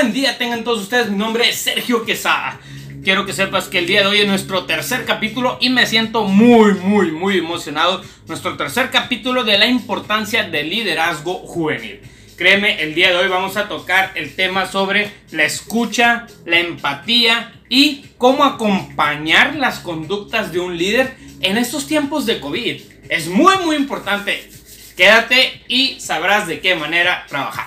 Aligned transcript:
buen 0.00 0.12
día 0.12 0.38
tengan 0.38 0.62
todos 0.62 0.82
ustedes. 0.82 1.10
Mi 1.10 1.18
nombre 1.18 1.48
es 1.48 1.56
Sergio 1.56 2.04
Quesada. 2.04 2.60
Quiero 3.02 3.26
que 3.26 3.32
sepas 3.32 3.66
que 3.66 3.80
el 3.80 3.88
día 3.88 4.02
de 4.02 4.06
hoy 4.06 4.20
es 4.20 4.28
nuestro 4.28 4.64
tercer 4.64 5.04
capítulo 5.04 5.58
y 5.60 5.70
me 5.70 5.86
siento 5.86 6.22
muy, 6.22 6.74
muy, 6.74 7.10
muy 7.10 7.38
emocionado. 7.38 8.04
Nuestro 8.28 8.56
tercer 8.56 8.92
capítulo 8.92 9.42
de 9.42 9.58
la 9.58 9.66
importancia 9.66 10.44
del 10.44 10.70
liderazgo 10.70 11.34
juvenil. 11.38 12.00
Créeme, 12.36 12.80
el 12.80 12.94
día 12.94 13.08
de 13.08 13.16
hoy 13.16 13.26
vamos 13.26 13.56
a 13.56 13.66
tocar 13.66 14.12
el 14.14 14.36
tema 14.36 14.66
sobre 14.66 15.10
la 15.32 15.42
escucha, 15.42 16.28
la 16.44 16.60
empatía 16.60 17.60
y 17.68 18.04
cómo 18.18 18.44
acompañar 18.44 19.56
las 19.56 19.80
conductas 19.80 20.52
de 20.52 20.60
un 20.60 20.78
líder 20.78 21.16
en 21.40 21.58
estos 21.58 21.88
tiempos 21.88 22.24
de 22.24 22.38
COVID. 22.38 22.82
Es 23.08 23.26
muy, 23.26 23.56
muy 23.64 23.74
importante. 23.74 24.48
Quédate 24.96 25.64
y 25.66 25.98
sabrás 25.98 26.46
de 26.46 26.60
qué 26.60 26.76
manera 26.76 27.26
trabajar. 27.28 27.66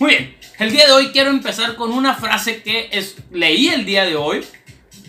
Muy 0.00 0.10
bien, 0.10 0.41
el 0.62 0.70
día 0.70 0.86
de 0.86 0.92
hoy 0.92 1.08
quiero 1.08 1.30
empezar 1.30 1.74
con 1.74 1.92
una 1.92 2.14
frase 2.14 2.62
que 2.62 2.88
es, 2.92 3.16
leí 3.32 3.68
el 3.68 3.84
día 3.84 4.04
de 4.04 4.14
hoy 4.14 4.44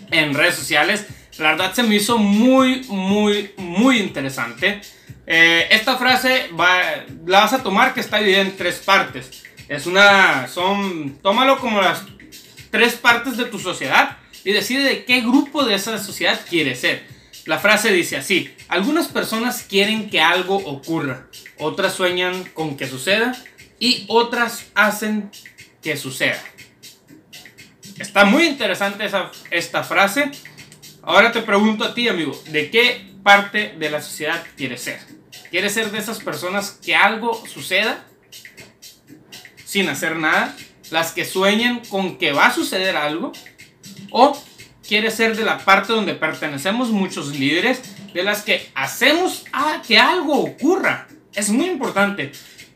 en 0.10 0.34
redes 0.34 0.56
sociales. 0.56 1.06
La 1.38 1.52
verdad 1.52 1.74
se 1.74 1.84
me 1.84 1.96
hizo 1.96 2.18
muy, 2.18 2.84
muy, 2.88 3.52
muy 3.58 4.00
interesante. 4.00 4.82
Eh, 5.28 5.68
esta 5.70 5.98
frase 5.98 6.50
la 7.28 7.42
vas 7.42 7.54
a 7.54 7.62
tomar 7.62 7.94
que 7.94 8.00
está 8.00 8.18
dividida 8.18 8.42
en 8.42 8.58
tres 8.58 8.78
partes. 8.78 9.44
Es 9.70 9.86
una, 9.86 10.48
son, 10.48 11.20
tómalo 11.22 11.60
como 11.60 11.82
las 11.82 12.04
tres 12.72 12.96
partes 12.96 13.38
de 13.38 13.46
tu 13.46 13.60
sociedad 13.60 14.18
y 14.44 14.52
decide 14.52 14.84
de 14.84 15.06
qué 15.06 15.22
grupo 15.22 15.64
de 15.64 15.76
esa 15.76 15.98
sociedad 16.00 16.42
quieres 16.50 16.82
ser. 16.82 17.06
La 17.46 17.60
frase 17.60 17.92
dice 17.92 18.18
así, 18.18 18.54
algunas 18.70 19.08
personas 19.08 19.64
quieren 19.64 20.10
que 20.10 20.22
algo 20.22 20.56
ocurra, 20.56 21.28
otras 21.60 21.94
sueñan 21.94 22.44
con 22.54 22.78
que 22.78 22.88
suceda 22.88 23.36
y 23.84 24.06
otras 24.08 24.68
hacen 24.76 25.30
que 25.84 25.98
suceda. 25.98 26.42
Está 28.00 28.26
muy 28.26 28.48
interesante 28.48 29.06
esa, 29.06 29.32
esta 29.52 29.84
frase. 29.84 30.32
Ahora 31.04 31.32
te 31.32 31.42
pregunto 31.42 31.84
a 31.84 31.94
ti, 31.94 32.08
amigo, 32.08 32.42
¿de 32.48 32.72
qué 32.72 33.14
parte 33.22 33.76
de 33.78 33.90
la 33.90 34.02
sociedad 34.02 34.44
quieres 34.58 34.82
ser? 34.82 35.00
¿Quieres 35.52 35.74
ser 35.74 35.92
de 35.92 36.00
esas 36.00 36.20
personas 36.20 36.80
que 36.84 36.96
algo 36.96 37.46
suceda 37.46 38.06
sin 39.66 39.90
hacer 39.90 40.16
nada? 40.16 40.56
¿Las 40.90 41.12
que 41.12 41.26
sueñan 41.26 41.82
con 41.90 42.18
que 42.18 42.32
va 42.32 42.48
a 42.48 42.54
suceder 42.54 42.96
algo? 42.96 43.32
¿O 44.10 44.42
quieres 44.88 45.14
ser 45.14 45.36
de 45.36 45.44
la 45.44 45.60
parte 45.60 45.94
donde 45.94 46.16
pertenecemos 46.16 46.90
muchos 46.90 47.36
líderes, 47.36 47.82
de 48.14 48.24
las 48.24 48.42
que 48.44 48.72
hacemos 48.74 49.46
que 49.88 49.98
algo 49.98 50.40
ocurra? 50.40 51.08
Es 51.34 51.50
muy 51.50 51.68
importante. 51.68 52.32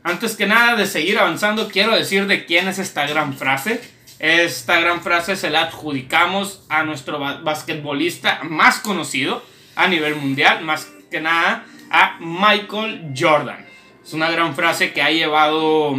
Antes 0.07 0.37
que 0.37 0.45
nada 0.45 0.77
de 0.77 0.85
seguir 0.85 1.19
avanzando, 1.19 1.67
quiero 1.67 1.93
decir 1.93 2.27
de 2.27 2.45
quién 2.45 2.69
es 2.69 2.79
esta 2.79 3.05
gran 3.05 3.33
frase. 3.33 3.81
Esta 4.19 4.79
gran 4.79 5.01
frase 5.01 5.35
se 5.35 5.49
la 5.49 5.63
adjudicamos 5.63 6.65
a 6.69 6.83
nuestro 6.83 7.19
basquetbolista 7.19 8.39
más 8.43 8.79
conocido 8.79 9.43
a 9.75 9.89
nivel 9.89 10.15
mundial, 10.15 10.63
más 10.63 10.87
que 11.11 11.19
nada 11.19 11.65
a 11.91 12.15
Michael 12.21 13.11
Jordan. 13.17 13.65
Es 14.01 14.13
una 14.13 14.31
gran 14.31 14.55
frase 14.55 14.93
que 14.93 15.01
ha 15.01 15.11
llevado 15.11 15.97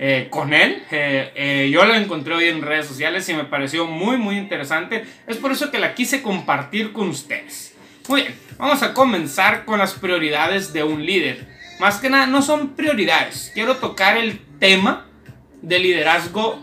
eh, 0.00 0.26
con 0.28 0.52
él. 0.52 0.82
Eh, 0.90 1.30
eh, 1.36 1.70
yo 1.72 1.84
la 1.84 1.98
encontré 1.98 2.34
hoy 2.34 2.48
en 2.48 2.60
redes 2.60 2.86
sociales 2.86 3.28
y 3.28 3.34
me 3.34 3.44
pareció 3.44 3.86
muy 3.86 4.16
muy 4.16 4.36
interesante. 4.36 5.04
Es 5.28 5.36
por 5.36 5.52
eso 5.52 5.70
que 5.70 5.78
la 5.78 5.94
quise 5.94 6.22
compartir 6.22 6.92
con 6.92 7.10
ustedes. 7.10 7.72
Muy 8.08 8.22
bien, 8.22 8.34
vamos 8.58 8.82
a 8.82 8.92
comenzar 8.92 9.64
con 9.64 9.78
las 9.78 9.94
prioridades 9.94 10.72
de 10.72 10.82
un 10.82 11.06
líder. 11.06 11.54
Más 11.78 11.98
que 11.98 12.08
nada, 12.08 12.26
no 12.26 12.42
son 12.42 12.70
prioridades. 12.70 13.50
Quiero 13.52 13.76
tocar 13.76 14.16
el 14.16 14.40
tema 14.58 15.06
de 15.62 15.78
liderazgo 15.78 16.62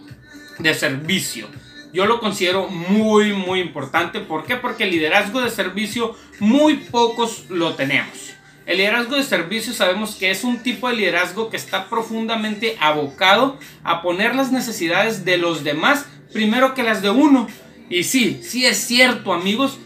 de 0.59 0.73
servicio. 0.73 1.47
Yo 1.93 2.05
lo 2.07 2.19
considero 2.19 2.67
muy, 2.67 3.33
muy 3.33 3.59
importante. 3.59 4.19
¿Por 4.19 4.45
qué? 4.45 4.55
Porque 4.55 4.85
el 4.85 4.91
liderazgo 4.91 5.41
de 5.41 5.51
servicio 5.51 6.15
muy 6.39 6.77
pocos 6.77 7.45
lo 7.49 7.75
tenemos. 7.75 8.33
El 8.65 8.77
liderazgo 8.77 9.17
de 9.17 9.23
servicio 9.23 9.73
sabemos 9.73 10.15
que 10.15 10.31
es 10.31 10.43
un 10.43 10.63
tipo 10.63 10.87
de 10.87 10.95
liderazgo 10.95 11.49
que 11.49 11.57
está 11.57 11.89
profundamente 11.89 12.77
abocado 12.79 13.59
a 13.83 14.01
poner 14.01 14.35
las 14.35 14.51
necesidades 14.51 15.25
de 15.25 15.37
los 15.37 15.63
demás 15.63 16.05
primero 16.33 16.73
que 16.73 16.83
las 16.83 17.01
de 17.01 17.09
uno. 17.09 17.47
Y 17.89 18.03
sí, 18.03 18.41
sí 18.43 18.65
es 18.65 18.77
cierto 18.77 19.33
amigos, 19.33 19.77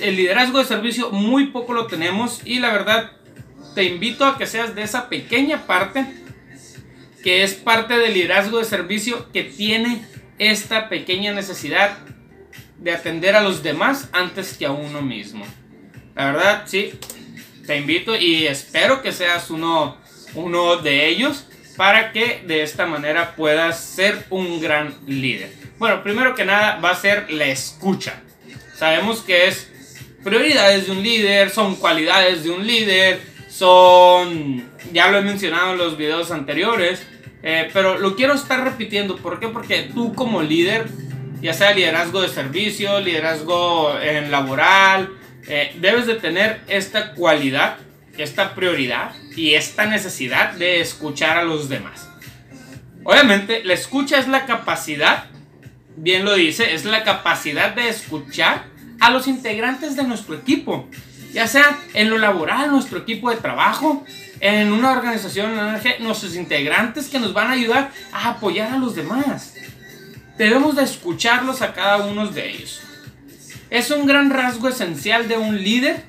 el 0.00 0.16
liderazgo 0.16 0.58
de 0.58 0.64
servicio 0.64 1.10
muy 1.10 1.46
poco 1.46 1.74
lo 1.74 1.86
tenemos 1.86 2.40
y 2.44 2.60
la 2.60 2.72
verdad 2.72 3.12
te 3.74 3.84
invito 3.84 4.24
a 4.24 4.36
que 4.36 4.46
seas 4.46 4.74
de 4.74 4.82
esa 4.82 5.08
pequeña 5.08 5.66
parte 5.66 6.04
que 7.22 7.42
es 7.42 7.54
parte 7.54 7.98
del 7.98 8.14
liderazgo 8.14 8.58
de 8.58 8.64
servicio 8.64 9.30
que 9.32 9.44
tiene 9.44 10.02
esta 10.38 10.88
pequeña 10.88 11.32
necesidad 11.32 11.98
de 12.78 12.92
atender 12.92 13.36
a 13.36 13.42
los 13.42 13.62
demás 13.62 14.08
antes 14.12 14.56
que 14.56 14.64
a 14.64 14.72
uno 14.72 15.02
mismo. 15.02 15.44
La 16.14 16.32
verdad, 16.32 16.62
sí, 16.66 16.98
te 17.66 17.76
invito 17.76 18.16
y 18.16 18.46
espero 18.46 19.02
que 19.02 19.12
seas 19.12 19.50
uno, 19.50 19.98
uno 20.34 20.78
de 20.78 21.08
ellos 21.08 21.46
para 21.76 22.12
que 22.12 22.42
de 22.46 22.62
esta 22.62 22.86
manera 22.86 23.36
puedas 23.36 23.80
ser 23.80 24.26
un 24.30 24.60
gran 24.60 24.94
líder. 25.06 25.52
Bueno, 25.78 26.02
primero 26.02 26.34
que 26.34 26.44
nada 26.44 26.80
va 26.80 26.90
a 26.90 26.96
ser 26.96 27.30
la 27.30 27.46
escucha. 27.46 28.22
Sabemos 28.76 29.20
que 29.20 29.46
es 29.46 29.70
prioridades 30.24 30.86
de 30.86 30.92
un 30.92 31.02
líder, 31.02 31.50
son 31.50 31.76
cualidades 31.76 32.44
de 32.44 32.50
un 32.50 32.66
líder, 32.66 33.20
son, 33.60 34.64
ya 34.90 35.10
lo 35.10 35.18
he 35.18 35.20
mencionado 35.20 35.72
en 35.72 35.78
los 35.78 35.98
videos 35.98 36.30
anteriores, 36.30 37.06
eh, 37.42 37.68
pero 37.74 37.98
lo 37.98 38.16
quiero 38.16 38.32
estar 38.32 38.64
repitiendo. 38.64 39.18
¿Por 39.18 39.38
qué? 39.38 39.48
Porque 39.48 39.90
tú 39.92 40.14
como 40.14 40.40
líder, 40.40 40.86
ya 41.42 41.52
sea 41.52 41.74
liderazgo 41.74 42.22
de 42.22 42.28
servicio, 42.28 43.00
liderazgo 43.00 44.00
en 44.00 44.30
laboral, 44.30 45.10
eh, 45.46 45.76
debes 45.78 46.06
de 46.06 46.14
tener 46.14 46.62
esta 46.68 47.12
cualidad, 47.12 47.76
esta 48.16 48.54
prioridad 48.54 49.12
y 49.36 49.52
esta 49.52 49.84
necesidad 49.84 50.54
de 50.54 50.80
escuchar 50.80 51.36
a 51.36 51.44
los 51.44 51.68
demás. 51.68 52.08
Obviamente, 53.04 53.62
la 53.62 53.74
escucha 53.74 54.18
es 54.18 54.26
la 54.26 54.46
capacidad, 54.46 55.26
bien 55.96 56.24
lo 56.24 56.32
dice, 56.32 56.72
es 56.72 56.86
la 56.86 57.04
capacidad 57.04 57.74
de 57.74 57.90
escuchar 57.90 58.64
a 59.00 59.10
los 59.10 59.28
integrantes 59.28 59.96
de 59.96 60.04
nuestro 60.04 60.34
equipo 60.34 60.88
ya 61.32 61.46
sea 61.46 61.78
en 61.94 62.10
lo 62.10 62.18
laboral, 62.18 62.70
nuestro 62.70 62.98
equipo 62.98 63.30
de 63.30 63.36
trabajo, 63.36 64.04
en 64.40 64.72
una 64.72 64.92
organización, 64.92 65.52
nuestros 66.00 66.34
integrantes 66.34 67.08
que 67.08 67.18
nos 67.18 67.32
van 67.32 67.48
a 67.48 67.52
ayudar 67.52 67.90
a 68.12 68.30
apoyar 68.30 68.72
a 68.72 68.78
los 68.78 68.94
demás. 68.94 69.54
Debemos 70.38 70.76
de 70.76 70.84
escucharlos 70.84 71.60
a 71.62 71.74
cada 71.74 71.98
uno 72.06 72.26
de 72.28 72.50
ellos. 72.50 72.80
Es 73.68 73.90
un 73.90 74.06
gran 74.06 74.30
rasgo 74.30 74.68
esencial 74.68 75.28
de 75.28 75.36
un 75.36 75.62
líder 75.62 76.04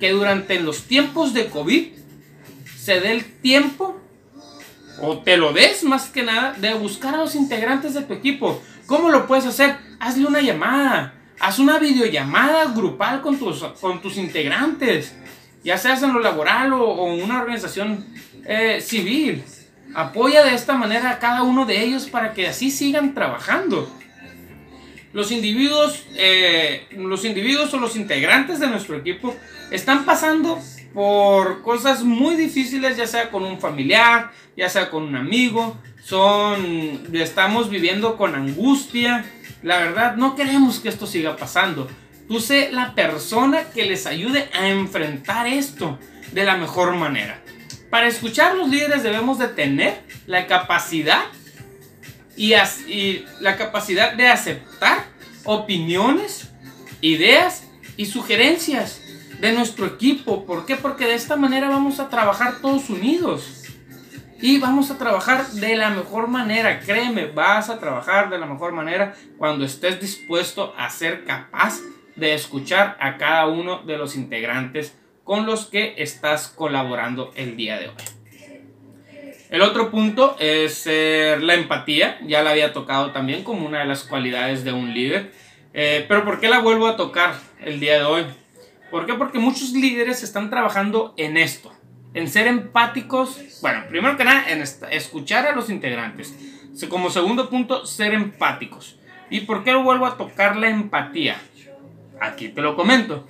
que 0.00 0.10
durante 0.10 0.58
los 0.60 0.84
tiempos 0.84 1.34
de 1.34 1.46
COVID 1.46 1.88
se 2.78 3.00
dé 3.00 3.12
el 3.12 3.24
tiempo, 3.24 4.00
o 5.00 5.18
te 5.18 5.36
lo 5.36 5.52
des 5.52 5.84
más 5.84 6.08
que 6.08 6.22
nada, 6.22 6.52
de 6.54 6.74
buscar 6.74 7.14
a 7.14 7.18
los 7.18 7.34
integrantes 7.34 7.94
de 7.94 8.02
tu 8.02 8.14
equipo. 8.14 8.62
¿Cómo 8.86 9.10
lo 9.10 9.26
puedes 9.26 9.44
hacer? 9.44 9.76
Hazle 10.00 10.26
una 10.26 10.40
llamada, 10.40 11.14
Haz 11.38 11.58
una 11.58 11.78
videollamada 11.78 12.72
grupal 12.72 13.20
con 13.20 13.38
tus, 13.38 13.62
con 13.80 14.00
tus 14.00 14.16
integrantes, 14.16 15.14
ya 15.62 15.76
seas 15.76 16.02
en 16.02 16.12
lo 16.12 16.20
laboral 16.20 16.72
o, 16.72 17.12
en 17.12 17.22
una 17.22 17.40
organización 17.40 18.06
eh, 18.46 18.80
civil. 18.80 19.44
Apoya 19.94 20.44
de 20.44 20.54
esta 20.54 20.74
manera 20.74 21.10
a 21.10 21.18
cada 21.18 21.42
uno 21.42 21.66
de 21.66 21.82
ellos 21.82 22.06
para 22.06 22.32
que 22.32 22.48
así 22.48 22.70
sigan 22.70 23.14
trabajando. 23.14 23.90
Los 25.12 25.30
individuos, 25.30 26.04
eh, 26.14 26.86
los 26.96 27.24
individuos 27.24 27.72
o 27.74 27.78
los 27.78 27.96
integrantes 27.96 28.60
de 28.60 28.66
nuestro 28.66 28.96
equipo 28.96 29.34
están 29.70 30.04
pasando 30.04 30.58
por 30.92 31.62
cosas 31.62 32.02
muy 32.02 32.36
difíciles, 32.36 32.96
ya 32.96 33.06
sea 33.06 33.30
con 33.30 33.44
un 33.44 33.58
familiar, 33.60 34.30
ya 34.56 34.68
sea 34.68 34.88
con 34.90 35.02
un 35.02 35.16
amigo. 35.16 35.76
Son, 36.02 37.02
estamos 37.12 37.68
viviendo 37.68 38.16
con 38.16 38.34
angustia, 38.34 39.24
la 39.66 39.78
verdad, 39.78 40.14
no 40.14 40.36
queremos 40.36 40.78
que 40.78 40.88
esto 40.88 41.08
siga 41.08 41.36
pasando. 41.36 41.88
Tú 42.28 42.38
sé 42.38 42.70
la 42.70 42.94
persona 42.94 43.64
que 43.74 43.84
les 43.84 44.06
ayude 44.06 44.48
a 44.54 44.68
enfrentar 44.68 45.48
esto 45.48 45.98
de 46.30 46.44
la 46.44 46.56
mejor 46.56 46.94
manera. 46.94 47.42
Para 47.90 48.06
escuchar 48.06 48.54
los 48.54 48.68
líderes 48.68 49.02
debemos 49.02 49.40
de 49.40 49.48
tener 49.48 50.04
la 50.26 50.46
capacidad 50.46 51.24
y, 52.36 52.54
y 52.54 53.24
la 53.40 53.56
capacidad 53.56 54.12
de 54.12 54.28
aceptar 54.28 55.06
opiniones, 55.42 56.48
ideas 57.00 57.64
y 57.96 58.06
sugerencias 58.06 59.00
de 59.40 59.52
nuestro 59.52 59.86
equipo. 59.86 60.46
¿Por 60.46 60.64
qué? 60.64 60.76
Porque 60.76 61.06
de 61.06 61.16
esta 61.16 61.34
manera 61.34 61.68
vamos 61.68 61.98
a 61.98 62.08
trabajar 62.08 62.60
todos 62.62 62.88
unidos. 62.88 63.55
Y 64.40 64.58
vamos 64.58 64.90
a 64.90 64.98
trabajar 64.98 65.46
de 65.46 65.76
la 65.76 65.90
mejor 65.90 66.28
manera, 66.28 66.80
créeme, 66.80 67.26
vas 67.26 67.70
a 67.70 67.78
trabajar 67.78 68.28
de 68.28 68.38
la 68.38 68.46
mejor 68.46 68.72
manera 68.72 69.14
cuando 69.38 69.64
estés 69.64 70.00
dispuesto 70.00 70.74
a 70.76 70.90
ser 70.90 71.24
capaz 71.24 71.80
de 72.16 72.34
escuchar 72.34 72.96
a 73.00 73.16
cada 73.16 73.46
uno 73.46 73.82
de 73.82 73.96
los 73.96 74.14
integrantes 74.14 74.98
con 75.24 75.46
los 75.46 75.66
que 75.66 75.94
estás 75.98 76.48
colaborando 76.48 77.32
el 77.34 77.56
día 77.56 77.78
de 77.78 77.88
hoy. 77.88 77.94
El 79.48 79.62
otro 79.62 79.90
punto 79.90 80.36
es 80.38 80.86
la 80.86 81.54
empatía, 81.54 82.18
ya 82.26 82.42
la 82.42 82.50
había 82.50 82.72
tocado 82.72 83.12
también 83.12 83.42
como 83.42 83.66
una 83.66 83.80
de 83.80 83.86
las 83.86 84.02
cualidades 84.02 84.64
de 84.64 84.72
un 84.72 84.92
líder. 84.92 85.32
Eh, 85.72 86.04
pero 86.08 86.24
¿por 86.24 86.40
qué 86.40 86.48
la 86.48 86.60
vuelvo 86.60 86.86
a 86.86 86.96
tocar 86.96 87.34
el 87.60 87.80
día 87.80 87.98
de 87.98 88.04
hoy? 88.04 88.24
¿Por 88.90 89.06
qué? 89.06 89.14
Porque 89.14 89.38
muchos 89.38 89.72
líderes 89.72 90.22
están 90.22 90.50
trabajando 90.50 91.14
en 91.16 91.36
esto, 91.36 91.72
en 92.14 92.28
ser 92.28 92.46
empáticos. 92.46 93.60
Bueno, 93.62 93.84
primero 93.88 94.16
que 94.16 94.24
nada, 94.24 94.50
en 94.50 94.62
escuchar 94.90 95.46
a 95.46 95.54
los 95.54 95.70
integrantes. 95.70 96.34
Como 96.88 97.10
segundo 97.10 97.48
punto, 97.48 97.86
ser 97.86 98.14
empáticos. 98.14 98.98
¿Y 99.30 99.40
por 99.40 99.64
qué 99.64 99.74
vuelvo 99.74 100.06
a 100.06 100.16
tocar 100.16 100.56
la 100.56 100.68
empatía? 100.68 101.36
Aquí 102.20 102.48
te 102.48 102.60
lo 102.60 102.76
comento. 102.76 103.26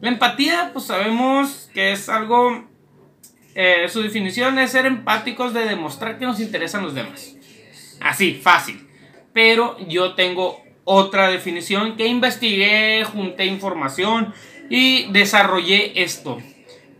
La 0.00 0.08
empatía, 0.08 0.70
pues 0.72 0.86
sabemos 0.86 1.70
que 1.72 1.92
es 1.92 2.08
algo 2.08 2.66
eh, 3.58 3.88
su 3.88 4.02
definición 4.02 4.58
es 4.58 4.72
ser 4.72 4.84
empáticos 4.84 5.54
de 5.54 5.64
demostrar 5.64 6.18
que 6.18 6.26
nos 6.26 6.40
interesan 6.40 6.82
los 6.82 6.94
demás. 6.94 7.34
Así, 8.02 8.34
fácil. 8.34 8.86
Pero 9.32 9.78
yo 9.88 10.14
tengo 10.14 10.62
otra 10.84 11.30
definición 11.30 11.96
que 11.96 12.06
investigué, 12.06 13.02
junté 13.04 13.46
información 13.46 14.34
y 14.68 15.10
desarrollé 15.10 16.02
esto. 16.02 16.38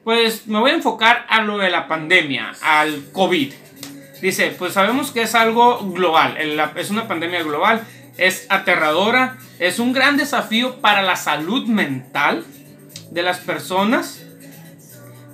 Pues 0.07 0.47
me 0.47 0.61
voy 0.61 0.71
a 0.71 0.75
enfocar 0.75 1.27
a 1.29 1.43
lo 1.43 1.59
de 1.59 1.69
la 1.69 1.89
pandemia, 1.89 2.53
al 2.63 3.07
COVID. 3.11 3.53
Dice, 4.23 4.55
pues 4.57 4.75
sabemos 4.75 5.11
que 5.11 5.23
es 5.23 5.35
algo 5.35 5.81
global, 5.81 6.37
es 6.77 6.91
una 6.91 7.09
pandemia 7.09 7.43
global, 7.43 7.85
es 8.17 8.47
aterradora, 8.49 9.37
es 9.59 9.81
un 9.81 9.93
gran 9.93 10.17
desafío 10.17 10.77
para 10.77 11.03
la 11.03 11.17
salud 11.17 11.67
mental 11.67 12.45
de 13.11 13.23
las 13.25 13.39
personas 13.39 14.23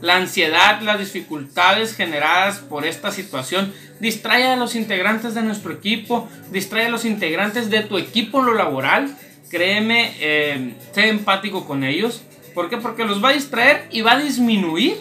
la 0.00 0.16
ansiedad, 0.16 0.80
las 0.80 0.98
dificultades 0.98 1.94
generadas 1.94 2.58
por 2.60 2.86
esta 2.86 3.12
situación 3.12 3.74
distrae 4.00 4.46
a 4.46 4.56
los 4.56 4.74
integrantes 4.74 5.34
de 5.34 5.42
nuestro 5.42 5.72
equipo, 5.74 6.30
distrae 6.50 6.86
a 6.86 6.88
los 6.88 7.04
integrantes 7.04 7.68
de 7.68 7.82
tu 7.82 7.98
equipo 7.98 8.40
en 8.40 8.46
lo 8.46 8.54
laboral. 8.54 9.14
Créeme, 9.50 10.14
eh, 10.18 10.76
sé 10.92 11.08
empático 11.08 11.66
con 11.66 11.84
ellos. 11.84 12.22
¿Por 12.54 12.68
qué? 12.68 12.76
Porque 12.76 13.04
los 13.04 13.22
va 13.22 13.30
a 13.30 13.32
distraer 13.32 13.88
y 13.90 14.02
va 14.02 14.12
a 14.12 14.18
disminuir 14.18 14.96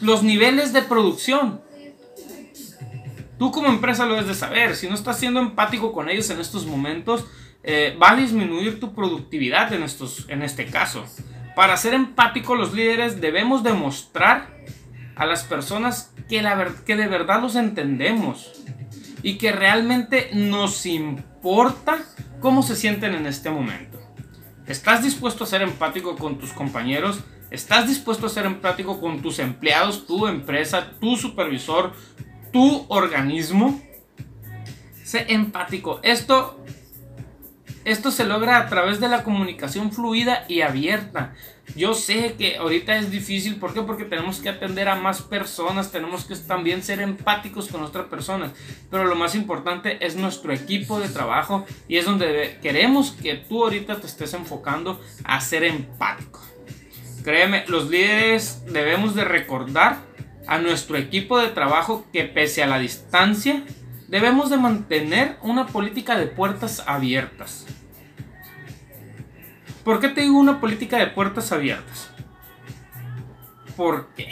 los 0.00 0.22
niveles 0.22 0.72
de 0.72 0.82
producción. 0.82 1.60
Tú 3.38 3.50
como 3.50 3.68
empresa 3.68 4.06
lo 4.06 4.14
debes 4.14 4.28
de 4.28 4.34
saber. 4.34 4.76
Si 4.76 4.88
no 4.88 4.94
estás 4.94 5.18
siendo 5.18 5.40
empático 5.40 5.92
con 5.92 6.08
ellos 6.08 6.30
en 6.30 6.40
estos 6.40 6.66
momentos, 6.66 7.26
eh, 7.62 7.96
va 8.00 8.12
a 8.12 8.16
disminuir 8.16 8.78
tu 8.78 8.94
productividad 8.94 9.72
en, 9.72 9.82
estos, 9.82 10.26
en 10.28 10.42
este 10.42 10.66
caso. 10.66 11.04
Para 11.56 11.76
ser 11.76 11.94
empáticos 11.94 12.58
los 12.58 12.72
líderes 12.74 13.20
debemos 13.20 13.62
demostrar 13.62 14.54
a 15.16 15.26
las 15.26 15.44
personas 15.44 16.12
que, 16.28 16.42
la 16.42 16.72
que 16.84 16.96
de 16.96 17.06
verdad 17.06 17.40
los 17.40 17.56
entendemos 17.56 18.52
y 19.22 19.38
que 19.38 19.52
realmente 19.52 20.30
nos 20.34 20.84
importa 20.84 21.98
cómo 22.40 22.62
se 22.62 22.76
sienten 22.76 23.14
en 23.14 23.26
este 23.26 23.50
momento. 23.50 24.03
¿Estás 24.66 25.02
dispuesto 25.02 25.44
a 25.44 25.46
ser 25.46 25.62
empático 25.62 26.16
con 26.16 26.38
tus 26.38 26.52
compañeros? 26.52 27.20
¿Estás 27.50 27.86
dispuesto 27.86 28.26
a 28.26 28.30
ser 28.30 28.46
empático 28.46 29.00
con 29.00 29.20
tus 29.20 29.38
empleados, 29.38 30.06
tu 30.06 30.26
empresa, 30.26 30.92
tu 31.00 31.16
supervisor, 31.16 31.92
tu 32.52 32.86
organismo? 32.88 33.80
Sé 35.02 35.26
empático. 35.28 36.00
Esto 36.02 36.64
esto 37.84 38.10
se 38.10 38.24
logra 38.24 38.56
a 38.56 38.68
través 38.68 38.98
de 38.98 39.08
la 39.08 39.22
comunicación 39.22 39.92
fluida 39.92 40.46
y 40.48 40.62
abierta. 40.62 41.34
Yo 41.76 41.94
sé 41.94 42.34
que 42.38 42.56
ahorita 42.56 42.96
es 42.96 43.10
difícil, 43.10 43.56
¿por 43.56 43.74
qué? 43.74 43.82
Porque 43.82 44.04
tenemos 44.04 44.38
que 44.38 44.48
atender 44.48 44.88
a 44.88 44.94
más 44.94 45.22
personas, 45.22 45.90
tenemos 45.90 46.24
que 46.24 46.36
también 46.36 46.82
ser 46.82 47.00
empáticos 47.00 47.68
con 47.68 47.82
otras 47.82 48.06
personas, 48.06 48.52
pero 48.90 49.06
lo 49.06 49.16
más 49.16 49.34
importante 49.34 50.04
es 50.04 50.14
nuestro 50.14 50.52
equipo 50.52 51.00
de 51.00 51.08
trabajo 51.08 51.66
y 51.88 51.96
es 51.96 52.04
donde 52.04 52.58
queremos 52.62 53.12
que 53.12 53.34
tú 53.34 53.64
ahorita 53.64 53.96
te 53.96 54.06
estés 54.06 54.34
enfocando 54.34 55.00
a 55.24 55.40
ser 55.40 55.64
empático. 55.64 56.40
Créeme, 57.24 57.64
los 57.66 57.88
líderes 57.90 58.62
debemos 58.66 59.14
de 59.14 59.24
recordar 59.24 59.96
a 60.46 60.58
nuestro 60.58 60.96
equipo 60.96 61.38
de 61.38 61.48
trabajo 61.48 62.04
que 62.12 62.24
pese 62.24 62.62
a 62.62 62.66
la 62.66 62.78
distancia, 62.78 63.64
debemos 64.08 64.50
de 64.50 64.58
mantener 64.58 65.38
una 65.42 65.66
política 65.66 66.16
de 66.16 66.26
puertas 66.26 66.84
abiertas. 66.86 67.66
¿Por 69.84 70.00
qué 70.00 70.08
te 70.08 70.30
una 70.30 70.60
política 70.60 70.96
de 70.96 71.08
puertas 71.08 71.52
abiertas? 71.52 72.10
¿Por 73.76 74.08
qué? 74.16 74.30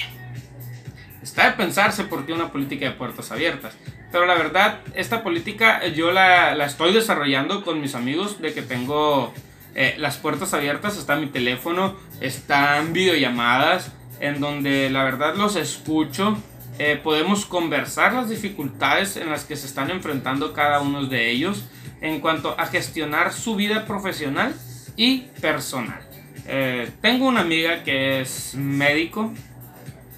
Está 1.23 1.51
de 1.51 1.57
pensarse 1.57 2.05
por 2.05 2.25
qué 2.25 2.33
una 2.33 2.51
política 2.51 2.87
de 2.87 2.93
puertas 2.93 3.31
abiertas. 3.31 3.77
Pero 4.11 4.25
la 4.25 4.35
verdad, 4.35 4.81
esta 4.95 5.23
política 5.23 5.87
yo 5.89 6.11
la, 6.11 6.65
estoy 6.65 6.95
desarrollando 6.95 7.65
con 7.65 7.83
mis 7.83 7.95
amigos 7.95 8.41
de 8.41 8.55
que 8.55 8.63
tengo 8.63 9.35
eh, 9.75 9.95
las 9.99 10.17
puertas 10.17 10.55
abiertas. 10.55 10.97
Está 10.97 11.17
mi 11.17 11.27
teléfono, 11.27 11.97
están 12.23 12.95
videollamadas 12.95 13.93
en 14.21 14.41
donde 14.41 14.89
la 14.89 15.05
verdad 15.05 15.35
los 15.37 15.57
escucho. 15.57 16.39
Eh, 16.79 16.99
podemos 17.03 17.45
conversar 17.45 18.15
las 18.15 18.31
dificultades 18.31 19.19
en 19.19 19.29
las 19.29 19.45
que 19.45 19.57
se 19.57 19.67
están 19.67 19.91
enfrentando 19.91 20.55
cada 20.55 20.81
uno 20.81 21.05
de 21.05 21.31
ellos 21.31 21.67
en 22.01 22.21
cuanto 22.21 22.59
a 22.59 22.67
gestionar 22.67 23.35
su 23.35 23.55
vida 23.55 23.85
profesional 23.85 24.55
y 24.97 25.21
personal. 25.41 26.01
Eh, 26.47 26.91
tengo 27.01 27.27
una 27.27 27.41
amiga 27.41 27.83
que 27.83 28.21
es 28.21 28.55
médico. 28.55 29.33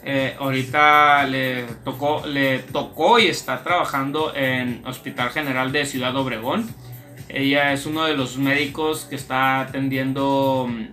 Eh, 0.05 0.37
ahorita 0.39 1.25
le 1.27 1.65
tocó, 1.85 2.27
le 2.27 2.59
tocó 2.59 3.19
y 3.19 3.27
está 3.27 3.63
trabajando 3.63 4.35
en 4.35 4.83
Hospital 4.87 5.31
General 5.31 5.73
de 5.73 5.87
Ciudad 5.87 6.15
Obregón. 6.17 6.69
Ella 7.29 7.73
es 7.73 7.87
uno 7.87 8.05
de 8.05 8.15
los 8.15 8.37
médicos 8.37 9.07
que 9.07 9.17
está 9.17 9.61
atendiendo 9.61 10.69
mm, 10.69 10.87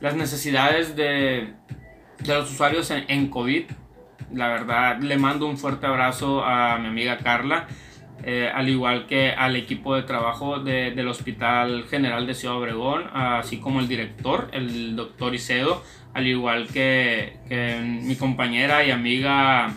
las 0.00 0.16
necesidades 0.16 0.96
de, 0.96 1.52
de 2.18 2.34
los 2.34 2.50
usuarios 2.50 2.90
en, 2.90 3.04
en 3.08 3.28
COVID. 3.28 3.64
La 4.32 4.48
verdad, 4.48 4.98
le 5.00 5.16
mando 5.16 5.46
un 5.46 5.56
fuerte 5.56 5.86
abrazo 5.86 6.44
a 6.44 6.78
mi 6.78 6.88
amiga 6.88 7.18
Carla. 7.18 7.68
Eh, 8.26 8.50
al 8.52 8.70
igual 8.70 9.06
que 9.06 9.32
al 9.32 9.54
equipo 9.54 9.94
de 9.94 10.02
trabajo 10.02 10.58
del 10.58 11.06
Hospital 11.08 11.84
General 11.84 12.26
de 12.26 12.34
Ciudad 12.34 12.56
Obregón, 12.56 13.04
así 13.12 13.58
como 13.58 13.80
el 13.80 13.88
director, 13.88 14.48
el 14.52 14.96
doctor 14.96 15.34
Icedo, 15.34 15.82
al 16.14 16.26
igual 16.26 16.68
que, 16.68 17.36
mi 18.02 18.16
compañera 18.16 18.82
y 18.82 18.90
amiga 18.90 19.74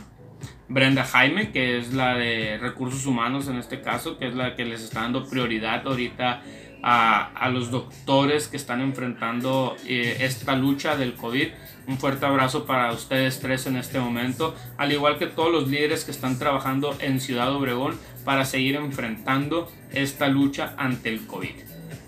Brenda 0.70 1.04
Jaime, 1.04 1.51
que 1.51 1.77
es 1.77 1.94
la 1.94 2.16
de 2.16 2.58
recursos 2.58 3.06
humanos 3.06 3.50
en 3.50 3.58
este 3.58 3.82
caso, 3.82 4.18
que 4.18 4.27
es 4.27 4.36
la 4.36 4.56
que 4.56 4.63
les 4.63 4.82
está 4.82 5.01
dando 5.01 5.27
prioridad 5.27 5.86
ahorita 5.86 6.42
a, 6.84 7.50
los 7.50 7.72
doctores 7.72 8.48
que 8.48 8.56
están 8.56 8.82
enfrentando 8.82 9.75
eh, 9.86 10.18
esta 10.22 10.56
lucha 10.56 10.96
del 10.96 11.16
COVID. 11.16 11.48
Un 11.88 11.98
fuerte 11.98 12.25
abrazo 12.25 12.66
para 12.66 12.92
ustedes 12.92 13.39
tres 13.39 13.66
en 13.66 13.77
este 13.77 14.00
momento, 14.00 14.56
al 14.77 14.92
igual 14.92 15.18
que 15.18 15.27
todos 15.27 15.51
los 15.51 15.70
líderes 15.70 16.04
que 16.04 16.12
están 16.12 16.38
trabajando 16.38 16.96
en 17.00 17.20
Ciudad 17.22 17.51
Obregón 17.54 17.98
para 18.28 18.44
seguir 18.44 18.76
enfrentando 18.76 19.72
esta 19.94 20.28
lucha 20.28 20.74
ante 20.78 21.08
el 21.08 21.26
COVID. 21.26 21.56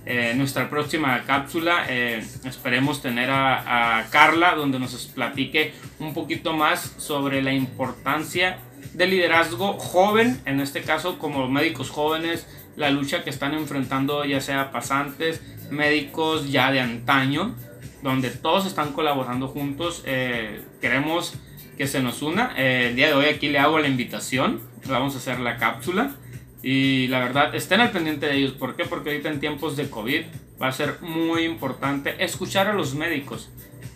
Eh, 0.05 0.33
nuestra 0.35 0.69
próxima 0.69 1.23
cápsula 1.23 1.85
eh, 1.87 2.21
esperemos 2.43 3.01
tener 3.01 3.29
a, 3.31 4.05
Carla 4.11 4.53
donde 4.53 4.79
nos 4.79 4.93
platique 5.05 5.71
un 5.97 6.13
poquito 6.13 6.51
más 6.51 6.93
sobre 6.97 7.41
la 7.41 7.53
importancia 7.53 8.57
del 8.93 9.11
liderazgo 9.11 9.79
joven, 9.79 10.41
en 10.43 10.59
este 10.59 10.81
caso 10.81 11.19
como 11.19 11.47
médicos 11.47 11.89
jóvenes, 11.89 12.45
la 12.75 12.89
lucha 12.89 13.23
que 13.23 13.29
están 13.29 13.53
enfrentando 13.53 14.25
ya 14.25 14.41
sea 14.41 14.73
pasantes, 14.73 15.41
médicos 15.71 16.51
ya 16.51 16.69
de 16.69 16.81
antaño, 16.81 17.55
donde 18.03 18.29
todos 18.29 18.65
están 18.65 18.91
colaborando 18.91 19.47
juntos. 19.47 20.03
Eh, 20.05 20.65
queremos 20.81 21.35
que 21.79 21.87
se 21.87 22.01
nos 22.01 22.21
una. 22.21 22.53
el 22.57 22.93
día 22.97 23.07
de 23.07 23.13
hoy 23.13 23.25
aquí 23.27 23.47
le 23.47 23.57
hago 23.57 23.79
la 23.79 23.87
invitación 23.87 24.59
vamos 24.85 25.15
a 25.15 25.19
hacer 25.19 25.39
la 25.39 25.55
cápsula. 25.57 26.11
Y 26.61 27.07
la 27.07 27.19
verdad, 27.19 27.55
estén 27.55 27.79
al 27.79 27.91
pendiente 27.91 28.25
de 28.25 28.35
ellos. 28.35 28.51
¿Por 28.51 28.75
qué? 28.75 28.83
Porque 28.83 29.11
ahorita 29.11 29.29
en 29.29 29.39
tiempos 29.39 29.77
de 29.77 29.89
COVID 29.89 30.23
va 30.61 30.67
a 30.67 30.71
ser 30.73 30.97
muy 31.01 31.43
importante 31.43 32.21
escuchar 32.21 32.67
a 32.67 32.73
los 32.73 32.95
médicos. 32.95 33.49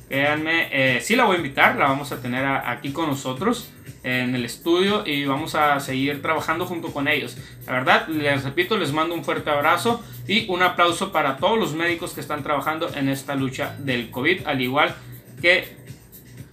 Créanme, 0.07 0.69
eh, 0.71 1.01
sí 1.01 1.17
la 1.17 1.25
voy 1.25 1.35
a 1.35 1.37
invitar, 1.39 1.75
la 1.75 1.87
vamos 1.87 2.13
a 2.13 2.21
tener 2.21 2.45
aquí 2.45 2.93
con 2.93 3.07
nosotros 3.07 3.73
en 4.03 4.33
el 4.33 4.45
estudio 4.45 5.03
y 5.05 5.25
vamos 5.25 5.55
a 5.55 5.77
seguir 5.81 6.21
trabajando 6.21 6.65
junto 6.65 6.93
con 6.93 7.09
ellos. 7.09 7.35
La 7.65 7.73
verdad, 7.73 8.07
les 8.07 8.45
repito, 8.45 8.77
les 8.77 8.93
mando 8.93 9.13
un 9.13 9.25
fuerte 9.25 9.49
abrazo 9.49 10.01
y 10.25 10.49
un 10.49 10.61
aplauso 10.61 11.11
para 11.11 11.35
todos 11.35 11.59
los 11.59 11.73
médicos 11.73 12.13
que 12.13 12.21
están 12.21 12.43
trabajando 12.43 12.89
en 12.95 13.09
esta 13.09 13.35
lucha 13.35 13.75
del 13.79 14.09
COVID, 14.09 14.45
al 14.45 14.61
igual 14.61 14.95
que 15.41 15.82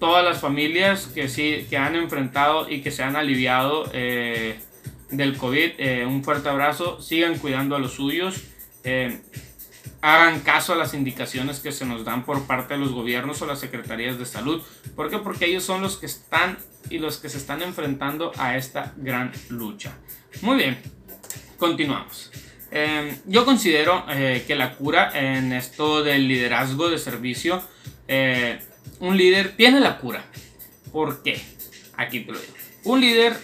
todas 0.00 0.24
las 0.24 0.40
familias 0.40 1.06
que 1.14 1.28
sí 1.28 1.66
que 1.68 1.76
han 1.76 1.94
enfrentado 1.94 2.68
y 2.68 2.80
que 2.80 2.90
se 2.90 3.04
han 3.04 3.14
aliviado 3.14 3.88
eh, 3.92 4.58
del 5.10 5.36
COVID. 5.36 5.72
Eh, 5.78 6.06
un 6.06 6.24
fuerte 6.24 6.48
abrazo. 6.48 7.00
Sigan 7.00 7.38
cuidando 7.38 7.76
a 7.76 7.78
los 7.78 7.92
suyos. 7.92 8.42
Eh, 8.82 9.20
hagan 10.00 10.40
caso 10.40 10.72
a 10.72 10.76
las 10.76 10.94
indicaciones 10.94 11.60
que 11.60 11.70
se 11.70 11.84
nos 11.84 12.04
dan 12.04 12.24
por 12.24 12.46
parte 12.46 12.74
de 12.74 12.80
los 12.80 12.92
gobiernos 12.92 13.40
o 13.42 13.46
las 13.46 13.60
secretarías 13.60 14.18
de 14.18 14.24
salud. 14.24 14.62
¿Por 14.96 15.10
qué? 15.10 15.18
Porque 15.18 15.44
ellos 15.44 15.62
son 15.62 15.82
los 15.82 15.98
que 15.98 16.06
están 16.06 16.56
y 16.88 16.98
los 16.98 17.18
que 17.18 17.28
se 17.28 17.36
están 17.36 17.60
enfrentando 17.60 18.32
a 18.38 18.56
esta 18.56 18.94
gran 18.96 19.30
lucha. 19.50 19.92
Muy 20.40 20.56
bien, 20.56 20.78
continuamos. 21.58 22.32
Yo 23.26 23.44
considero 23.44 24.06
que 24.06 24.54
la 24.54 24.76
cura 24.76 25.10
en 25.12 25.52
esto 25.52 26.04
del 26.04 26.28
liderazgo 26.28 26.88
de 26.88 26.98
servicio, 26.98 27.62
un 29.00 29.16
líder 29.16 29.56
tiene 29.56 29.80
la 29.80 29.98
cura. 29.98 30.24
¿Por 30.92 31.22
qué? 31.22 31.40
Aquí 31.96 32.20
te 32.20 32.32
lo 32.32 32.38
digo. 32.38 32.52
Un 32.84 33.00
líder 33.00 33.36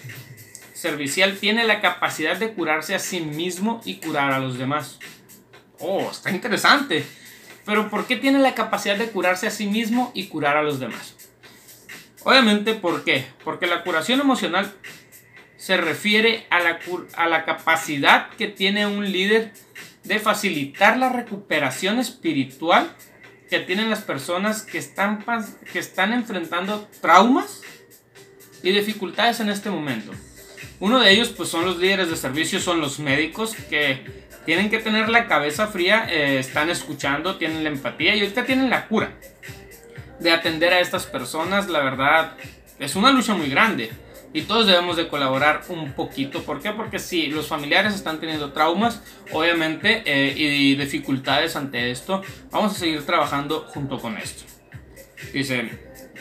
servicial 0.74 1.36
tiene 1.38 1.64
la 1.64 1.80
capacidad 1.80 2.36
de 2.36 2.52
curarse 2.52 2.94
a 2.94 2.98
sí 2.98 3.20
mismo 3.20 3.80
y 3.84 3.96
curar 3.96 4.32
a 4.32 4.38
los 4.38 4.58
demás. 4.58 4.98
Oh, 5.78 6.10
está 6.10 6.30
interesante. 6.30 7.04
Pero 7.64 7.90
¿por 7.90 8.06
qué 8.06 8.16
tiene 8.16 8.38
la 8.38 8.54
capacidad 8.54 8.96
de 8.96 9.10
curarse 9.10 9.46
a 9.46 9.50
sí 9.50 9.66
mismo 9.66 10.12
y 10.14 10.26
curar 10.28 10.56
a 10.56 10.62
los 10.62 10.78
demás? 10.78 11.16
Obviamente, 12.22 12.74
¿por 12.74 13.04
qué? 13.04 13.26
Porque 13.44 13.66
la 13.66 13.82
curación 13.82 14.20
emocional 14.20 14.72
se 15.56 15.76
refiere 15.76 16.46
a 16.50 16.60
la, 16.60 16.78
a 17.16 17.26
la 17.28 17.44
capacidad 17.44 18.30
que 18.30 18.46
tiene 18.46 18.86
un 18.86 19.10
líder 19.10 19.52
de 20.04 20.18
facilitar 20.18 20.96
la 20.96 21.08
recuperación 21.08 21.98
espiritual 21.98 22.94
que 23.48 23.60
tienen 23.60 23.90
las 23.90 24.00
personas 24.00 24.62
que 24.62 24.78
están, 24.78 25.24
que 25.72 25.78
están 25.78 26.12
enfrentando 26.12 26.88
traumas 27.00 27.62
y 28.62 28.72
dificultades 28.72 29.40
en 29.40 29.50
este 29.50 29.70
momento. 29.70 30.12
Uno 30.80 31.00
de 31.00 31.10
ellos 31.10 31.28
pues 31.28 31.48
son 31.48 31.64
los 31.64 31.78
líderes 31.78 32.10
de 32.10 32.16
servicio, 32.16 32.60
son 32.60 32.80
los 32.80 32.98
médicos 32.98 33.54
que 33.70 34.26
tienen 34.44 34.70
que 34.70 34.78
tener 34.78 35.08
la 35.08 35.26
cabeza 35.26 35.68
fría, 35.68 36.06
eh, 36.10 36.38
están 36.38 36.70
escuchando, 36.70 37.36
tienen 37.36 37.64
la 37.64 37.70
empatía 37.70 38.14
y 38.14 38.20
ahorita 38.20 38.44
tienen 38.44 38.70
la 38.70 38.86
cura 38.86 39.12
de 40.20 40.30
atender 40.30 40.72
a 40.72 40.80
estas 40.80 41.06
personas. 41.06 41.68
La 41.68 41.80
verdad 41.80 42.36
es 42.78 42.94
una 42.96 43.10
lucha 43.10 43.34
muy 43.34 43.48
grande 43.48 43.90
y 44.36 44.42
todos 44.42 44.66
debemos 44.66 44.98
de 44.98 45.08
colaborar 45.08 45.62
un 45.70 45.92
poquito. 45.92 46.42
¿Por 46.42 46.60
qué? 46.60 46.70
Porque 46.70 46.98
si 46.98 47.28
los 47.28 47.46
familiares 47.46 47.94
están 47.94 48.20
teniendo 48.20 48.52
traumas, 48.52 49.02
obviamente, 49.32 50.02
eh, 50.04 50.34
y 50.36 50.74
dificultades 50.74 51.56
ante 51.56 51.90
esto, 51.90 52.20
vamos 52.50 52.72
a 52.72 52.78
seguir 52.78 53.06
trabajando 53.06 53.64
junto 53.68 53.98
con 53.98 54.18
esto. 54.18 54.44
Dice, 55.32 55.70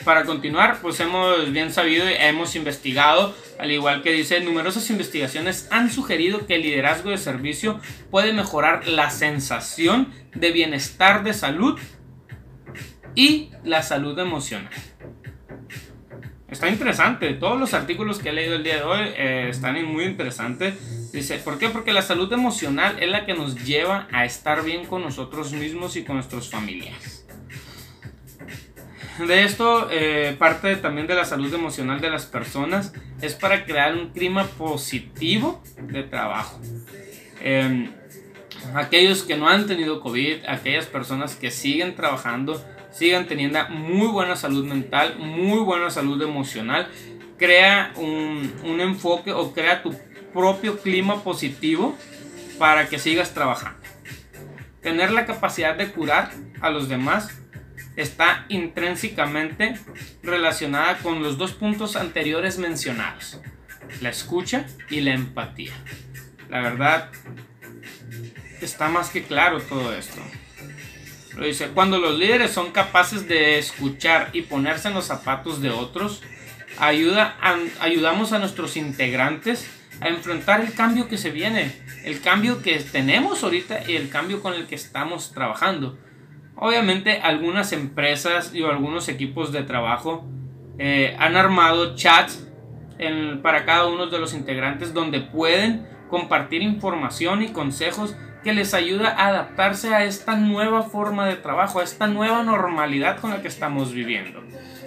para 0.02 0.24
continuar, 0.24 0.78
pues 0.80 0.98
hemos 1.00 1.52
bien 1.52 1.70
sabido 1.70 2.08
y 2.08 2.14
hemos 2.14 2.56
investigado, 2.56 3.34
al 3.58 3.70
igual 3.70 4.02
que 4.02 4.12
dice, 4.12 4.40
numerosas 4.40 4.88
investigaciones 4.88 5.68
han 5.70 5.90
sugerido 5.90 6.46
que 6.46 6.54
el 6.54 6.62
liderazgo 6.62 7.10
de 7.10 7.18
servicio 7.18 7.80
puede 8.10 8.32
mejorar 8.32 8.88
la 8.88 9.10
sensación 9.10 10.10
de 10.34 10.52
bienestar 10.52 11.22
de 11.22 11.34
salud 11.34 11.78
y 13.14 13.50
la 13.62 13.82
salud 13.82 14.18
emocional. 14.18 14.72
Está 16.50 16.68
interesante. 16.68 17.34
Todos 17.34 17.58
los 17.58 17.74
artículos 17.74 18.20
que 18.20 18.28
he 18.28 18.32
leído 18.32 18.54
el 18.54 18.62
día 18.62 18.76
de 18.76 18.82
hoy 18.82 19.00
eh, 19.16 19.48
están 19.50 19.82
muy 19.84 20.04
interesantes. 20.04 20.74
Dice, 21.12 21.38
¿por 21.38 21.58
qué? 21.58 21.70
Porque 21.70 21.92
la 21.92 22.02
salud 22.02 22.32
emocional 22.32 22.96
es 23.00 23.08
la 23.08 23.26
que 23.26 23.34
nos 23.34 23.64
lleva 23.64 24.06
a 24.12 24.24
estar 24.24 24.62
bien 24.64 24.86
con 24.86 25.02
nosotros 25.02 25.52
mismos 25.52 25.96
y 25.96 26.04
con 26.04 26.16
nuestros 26.16 26.50
familiares. 26.50 27.26
De 29.18 29.44
esto, 29.44 29.88
eh, 29.90 30.36
parte 30.38 30.76
también 30.76 31.06
de 31.06 31.14
la 31.14 31.24
salud 31.24 31.52
emocional 31.52 32.00
de 32.00 32.10
las 32.10 32.26
personas 32.26 32.92
es 33.22 33.34
para 33.34 33.64
crear 33.64 33.94
un 33.94 34.10
clima 34.10 34.44
positivo 34.44 35.62
de 35.78 36.02
trabajo. 36.02 36.60
Em, 37.40 37.90
aquellos 38.74 39.22
que 39.22 39.36
no 39.36 39.48
han 39.48 39.66
tenido 39.66 40.00
COVID, 40.00 40.44
aquellas 40.46 40.86
personas 40.86 41.34
que 41.34 41.50
siguen 41.50 41.94
trabajando, 41.94 42.62
sigan 42.96 43.26
teniendo 43.26 43.68
muy 43.68 44.08
buena 44.08 44.36
salud 44.36 44.64
mental, 44.64 45.16
muy 45.18 45.60
buena 45.60 45.90
salud 45.90 46.20
emocional. 46.22 46.88
Crea 47.36 47.92
un, 47.96 48.52
un 48.64 48.80
enfoque 48.80 49.32
o 49.32 49.52
crea 49.52 49.82
tu 49.82 49.94
propio 50.32 50.78
clima 50.80 51.22
positivo 51.22 51.96
para 52.58 52.88
que 52.88 52.98
sigas 52.98 53.34
trabajando. 53.34 53.80
Tener 54.80 55.10
la 55.10 55.26
capacidad 55.26 55.76
de 55.76 55.90
curar 55.90 56.30
a 56.60 56.70
los 56.70 56.88
demás 56.88 57.36
está 57.96 58.44
intrínsecamente 58.48 59.74
relacionada 60.22 60.98
con 60.98 61.22
los 61.22 61.38
dos 61.38 61.52
puntos 61.52 61.96
anteriores 61.96 62.58
mencionados, 62.58 63.40
la 64.00 64.10
escucha 64.10 64.66
y 64.88 65.00
la 65.00 65.12
empatía. 65.12 65.72
La 66.48 66.60
verdad, 66.60 67.10
está 68.60 68.88
más 68.88 69.10
que 69.10 69.22
claro 69.22 69.60
todo 69.60 69.92
esto. 69.94 70.20
Lo 71.36 71.44
dice, 71.44 71.68
cuando 71.68 71.98
los 71.98 72.18
líderes 72.18 72.50
son 72.50 72.72
capaces 72.72 73.28
de 73.28 73.58
escuchar 73.58 74.30
y 74.32 74.42
ponerse 74.42 74.88
en 74.88 74.94
los 74.94 75.04
zapatos 75.04 75.60
de 75.60 75.70
otros, 75.70 76.22
ayuda 76.78 77.36
ayudamos 77.80 78.32
a 78.32 78.38
nuestros 78.38 78.76
integrantes 78.76 79.70
a 80.00 80.08
enfrentar 80.08 80.60
el 80.60 80.72
cambio 80.74 81.08
que 81.08 81.18
se 81.18 81.30
viene, 81.30 81.72
el 82.04 82.20
cambio 82.20 82.62
que 82.62 82.78
tenemos 82.80 83.42
ahorita 83.42 83.88
y 83.88 83.96
el 83.96 84.08
cambio 84.08 84.42
con 84.42 84.54
el 84.54 84.66
que 84.66 84.74
estamos 84.74 85.32
trabajando. 85.32 85.98
Obviamente 86.54 87.20
algunas 87.20 87.72
empresas 87.72 88.54
y 88.54 88.62
algunos 88.62 89.08
equipos 89.08 89.52
de 89.52 89.62
trabajo 89.62 90.26
eh, 90.78 91.16
han 91.18 91.36
armado 91.36 91.94
chats 91.96 92.46
para 93.42 93.66
cada 93.66 93.86
uno 93.86 94.06
de 94.06 94.18
los 94.18 94.32
integrantes 94.32 94.94
donde 94.94 95.20
pueden 95.20 95.86
compartir 96.08 96.62
información 96.62 97.42
y 97.42 97.48
consejos 97.48 98.16
que 98.46 98.54
les 98.54 98.74
ayuda 98.74 99.08
a 99.08 99.26
adaptarse 99.26 99.92
a 99.92 100.04
esta 100.04 100.36
nueva 100.36 100.84
forma 100.84 101.26
de 101.26 101.34
trabajo, 101.34 101.80
a 101.80 101.82
esta 101.82 102.06
nueva 102.06 102.44
normalidad 102.44 103.18
con 103.18 103.30
la 103.30 103.42
que 103.42 103.48
estamos 103.48 103.92
viviendo. 103.92 104.40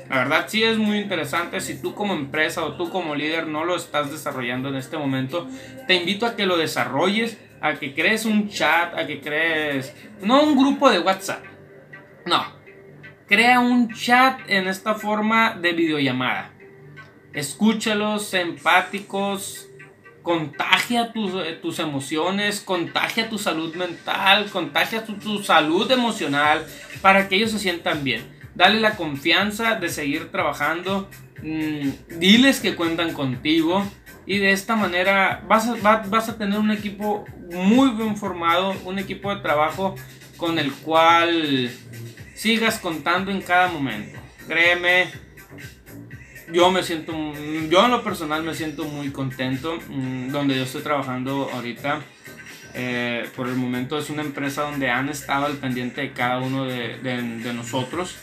La 0.09 0.19
verdad 0.19 0.45
sí 0.47 0.63
es 0.63 0.77
muy 0.77 0.97
interesante, 0.97 1.59
si 1.59 1.81
tú 1.81 1.93
como 1.93 2.13
empresa 2.13 2.63
o 2.63 2.77
tú 2.77 2.89
como 2.89 3.15
líder 3.15 3.47
no 3.47 3.65
lo 3.65 3.75
estás 3.75 4.11
desarrollando 4.11 4.69
en 4.69 4.75
este 4.75 4.97
momento, 4.97 5.45
te 5.87 5.95
invito 5.95 6.25
a 6.25 6.37
que 6.37 6.45
lo 6.45 6.55
desarrolles, 6.55 7.37
a 7.59 7.73
que 7.73 7.93
crees 7.93 8.23
un 8.23 8.47
chat, 8.47 8.97
a 8.97 9.05
que 9.05 9.19
crees, 9.19 9.93
no 10.21 10.41
un 10.41 10.55
grupo 10.55 10.89
de 10.89 10.99
WhatsApp, 10.99 11.43
no, 12.25 12.41
crea 13.27 13.59
un 13.59 13.93
chat 13.93 14.39
en 14.47 14.69
esta 14.69 14.95
forma 14.95 15.57
de 15.61 15.73
videollamada. 15.73 16.53
Escúchalos, 17.33 18.33
empáticos, 18.33 19.68
contagia 20.29 21.11
tus, 21.11 21.33
eh, 21.43 21.57
tus, 21.59 21.79
emociones, 21.79 22.59
contagia 22.59 23.27
tu 23.31 23.39
salud 23.39 23.73
mental, 23.73 24.45
contagia 24.51 25.03
tu, 25.03 25.41
salud 25.41 25.89
emocional 25.89 26.67
para 27.01 27.27
que 27.27 27.35
ellos 27.35 27.49
se 27.49 27.57
sientan 27.57 28.03
bien. 28.03 28.21
Dale 28.53 28.79
la 28.79 28.95
confianza 28.95 29.73
de 29.73 29.89
seguir 29.89 30.29
trabajando, 30.29 31.09
mm, 31.41 32.19
diles 32.19 32.59
que 32.59 32.75
cuentan 32.75 33.13
contigo 33.13 33.83
y 34.27 34.37
de 34.37 34.51
esta 34.51 34.75
manera 34.75 35.43
vas 35.47 35.67
a, 35.67 35.73
vas 36.07 36.29
a 36.29 36.37
tener 36.37 36.59
un 36.59 36.69
equipo 36.69 37.25
muy 37.51 37.89
bien 37.89 38.15
formado, 38.15 38.75
un 38.85 38.99
equipo 38.99 39.33
de 39.33 39.41
trabajo 39.41 39.95
con 40.37 40.59
el 40.59 40.71
cual 40.71 41.71
sigas 42.35 42.77
contando 42.77 43.31
en 43.31 43.41
cada 43.41 43.67
momento. 43.67 44.19
Créeme, 44.47 45.07
yo 46.51 46.71
me 46.71 46.83
siento, 46.83 47.13
yo 47.69 47.85
en 47.85 47.91
lo 47.91 48.03
personal 48.03 48.43
me 48.43 48.53
siento 48.53 48.85
muy 48.85 49.11
contento 49.11 49.77
mm, 49.89 50.29
donde 50.29 50.55
yo 50.55 50.63
estoy 50.63 50.81
trabajando 50.81 51.49
ahorita. 51.53 52.01
Eh, 52.75 53.27
por 53.35 53.47
el 53.47 53.55
momento 53.55 53.97
es 53.97 54.09
una 54.11 54.21
empresa 54.21 54.61
donde 54.61 54.89
han 54.89 55.09
estado 55.09 55.47
al 55.47 55.57
pendiente 55.57 56.01
de 56.01 56.13
cada 56.13 56.39
uno 56.39 56.65
de, 56.65 56.97
de, 56.97 57.53
nosotros, 57.53 58.15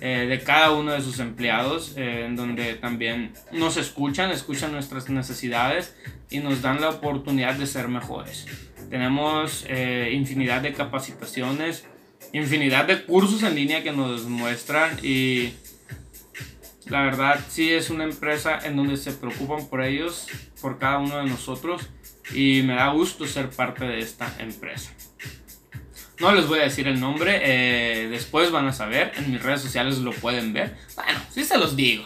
eh, 0.00 0.26
de 0.28 0.40
cada 0.40 0.72
uno 0.72 0.92
de 0.92 1.00
sus 1.00 1.20
empleados, 1.20 1.94
eh, 1.96 2.24
en 2.26 2.34
donde 2.34 2.74
también 2.74 3.32
nos 3.52 3.76
escuchan, 3.76 4.30
escuchan 4.30 4.72
nuestras 4.72 5.08
necesidades 5.10 5.96
y 6.28 6.40
nos 6.40 6.60
dan 6.60 6.80
la 6.80 6.90
oportunidad 6.90 7.54
de 7.54 7.66
ser 7.66 7.88
mejores. 7.88 8.46
Tenemos 8.90 9.64
infinidad 10.10 10.60
de 10.60 10.72
capacitaciones, 10.72 11.86
infinidad 12.32 12.84
de 12.84 13.02
cursos 13.04 13.42
en 13.42 13.54
línea 13.54 13.82
que 13.82 13.92
nos 13.92 14.24
muestran 14.24 14.98
y 15.02 15.54
la 16.88 17.02
verdad, 17.02 17.40
sí 17.48 17.72
es 17.72 17.90
una 17.90 18.04
empresa 18.04 18.58
en 18.62 18.76
donde 18.76 18.96
se 18.96 19.12
preocupan 19.12 19.66
por 19.68 19.82
ellos, 19.82 20.26
por 20.60 20.78
cada 20.78 20.98
uno 20.98 21.18
de 21.18 21.24
nosotros, 21.24 21.88
y 22.34 22.62
me 22.62 22.74
da 22.74 22.88
gusto 22.88 23.26
ser 23.26 23.50
parte 23.50 23.84
de 23.84 24.00
esta 24.00 24.30
empresa. 24.38 24.92
No 26.20 26.32
les 26.32 26.46
voy 26.46 26.60
a 26.60 26.64
decir 26.64 26.86
el 26.86 27.00
nombre, 27.00 27.40
eh, 27.42 28.08
después 28.08 28.50
van 28.50 28.66
a 28.66 28.72
saber, 28.72 29.12
en 29.16 29.32
mis 29.32 29.42
redes 29.42 29.62
sociales 29.62 29.98
lo 29.98 30.12
pueden 30.12 30.52
ver. 30.52 30.76
Bueno, 30.94 31.20
sí 31.30 31.42
se 31.42 31.58
los 31.58 31.74
digo. 31.74 32.04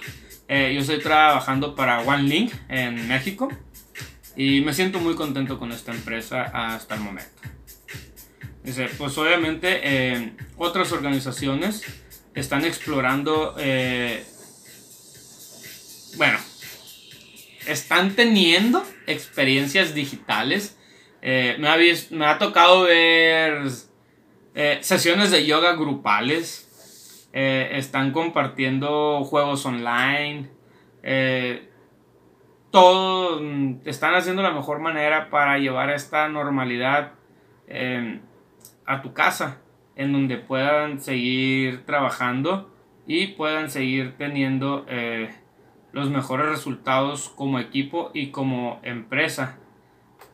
Eh, 0.48 0.72
yo 0.74 0.80
estoy 0.80 0.98
trabajando 1.00 1.74
para 1.74 2.00
OneLink 2.00 2.52
en 2.68 3.06
México 3.06 3.48
y 4.34 4.62
me 4.62 4.72
siento 4.72 4.98
muy 4.98 5.14
contento 5.14 5.58
con 5.58 5.72
esta 5.72 5.92
empresa 5.92 6.42
hasta 6.42 6.94
el 6.94 7.00
momento. 7.02 7.30
Dice, 8.62 8.88
pues 8.96 9.18
obviamente 9.18 9.80
eh, 9.82 10.32
otras 10.56 10.92
organizaciones 10.92 11.82
están 12.34 12.64
explorando 12.64 13.56
bueno, 16.16 16.38
están 17.68 18.14
teniendo 18.14 18.82
experiencias 19.06 19.94
digitales. 19.94 20.78
Eh, 21.20 21.56
me, 21.58 21.68
ha 21.68 21.76
me, 22.10 22.26
ha 22.26 22.38
tocado 22.38 22.84
ver 22.84 23.62
eh, 24.54 24.78
sesiones 24.80 25.30
de 25.30 25.44
yoga 25.46 25.74
grupales, 25.74 27.28
eh, 27.32 27.70
están 27.72 28.12
compartiendo 28.12 29.22
juegos 29.24 29.66
online, 29.66 30.48
todo, 32.70 33.40
mm, 33.40 33.80
están 33.84 34.14
haciendo 34.14 34.42
la 34.42 34.50
mejor 34.50 34.78
manera 34.80 35.30
para 35.30 35.58
llevar 35.58 35.90
esta 35.90 36.28
normalidad 36.28 37.12
a 38.86 39.02
tu 39.02 39.12
casa, 39.12 39.60
en 39.94 40.12
donde 40.12 40.38
puedan 40.38 41.00
seguir 41.00 41.84
trabajando 41.84 42.74
y 43.06 43.28
puedan 43.28 43.70
seguir 43.70 44.16
teniendo 44.16 44.86
los 45.92 46.10
mejores 46.10 46.46
resultados 46.46 47.28
como 47.28 47.58
equipo 47.58 48.10
y 48.14 48.30
como 48.30 48.80
empresa. 48.82 49.58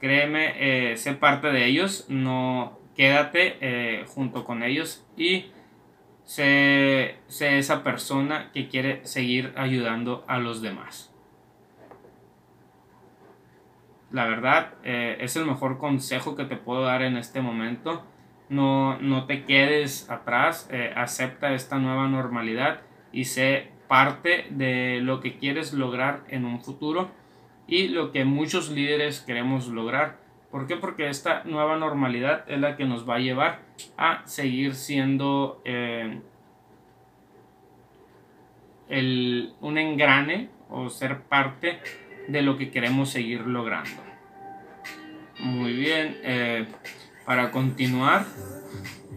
Créeme, 0.01 0.97
sé 0.97 1.15
parte 1.15 1.49
de 1.49 1.67
ellos, 1.67 2.07
no 2.09 2.79
quédate 2.95 3.57
eh, 3.61 4.05
junto 4.07 4.45
con 4.45 4.63
ellos 4.63 5.05
y 5.17 5.47
sé, 6.25 7.19
esa 7.29 7.83
persona 7.83 8.51
que 8.53 8.69
quiere 8.69 9.05
seguir 9.05 9.53
ayudando 9.57 10.25
a 10.27 10.39
los 10.39 10.63
demás. 10.63 11.13
La 14.11 14.27
verdad, 14.27 14.75
eh, 14.85 15.17
es 15.21 15.35
el 15.37 15.45
mejor 15.45 15.79
consejo 15.79 16.37
que 16.37 16.45
te 16.45 16.57
puedo 16.57 16.83
dar 16.83 17.03
en 17.03 17.17
este 17.17 17.41
momento. 17.41 18.05
No, 18.49 18.99
no 19.01 19.27
te 19.27 19.45
quedes 19.45 20.09
atrás, 20.09 20.69
eh, 20.71 20.93
acepta 20.95 21.53
esta 21.53 21.79
nueva 21.79 22.07
normalidad 22.07 22.83
y 23.11 23.25
sé 23.25 23.73
parte 23.95 24.47
de 24.51 24.99
lo 25.01 25.21
que 25.21 25.37
quieres 25.37 25.73
lograr 25.73 26.25
en 26.27 26.45
un 26.45 26.61
futuro 26.61 27.13
y 27.69 27.87
lo 27.87 28.11
que 28.11 28.25
muchos 28.25 28.69
líderes 28.69 29.21
queremos 29.21 29.69
lograr 29.69 30.19
¿Por 30.51 30.67
qué? 30.67 30.77
Porque 30.77 31.09
esta 31.09 31.43
nueva 31.45 31.77
normalidad 31.77 32.45
es 32.49 32.61
la 32.61 32.77
que 32.77 32.85
nos 32.85 33.09
va 33.09 33.17
a 33.17 33.19
llevar 33.19 33.63
a 33.97 34.27
seguir 34.27 34.75
siendo 34.75 35.61
eh, 35.65 36.21
un 39.61 39.79
engrane 39.79 40.51
o 40.71 40.91
ser 40.91 41.23
parte 41.23 41.81
de 42.29 42.43
lo 42.43 42.57
que 42.57 42.71
queremos 42.71 43.11
seguir 43.11 43.43
logrando. 43.47 44.01
Muy 45.41 45.73
bien, 45.73 46.19
eh, 46.23 46.67
para 47.27 47.51
continuar, 47.51 48.25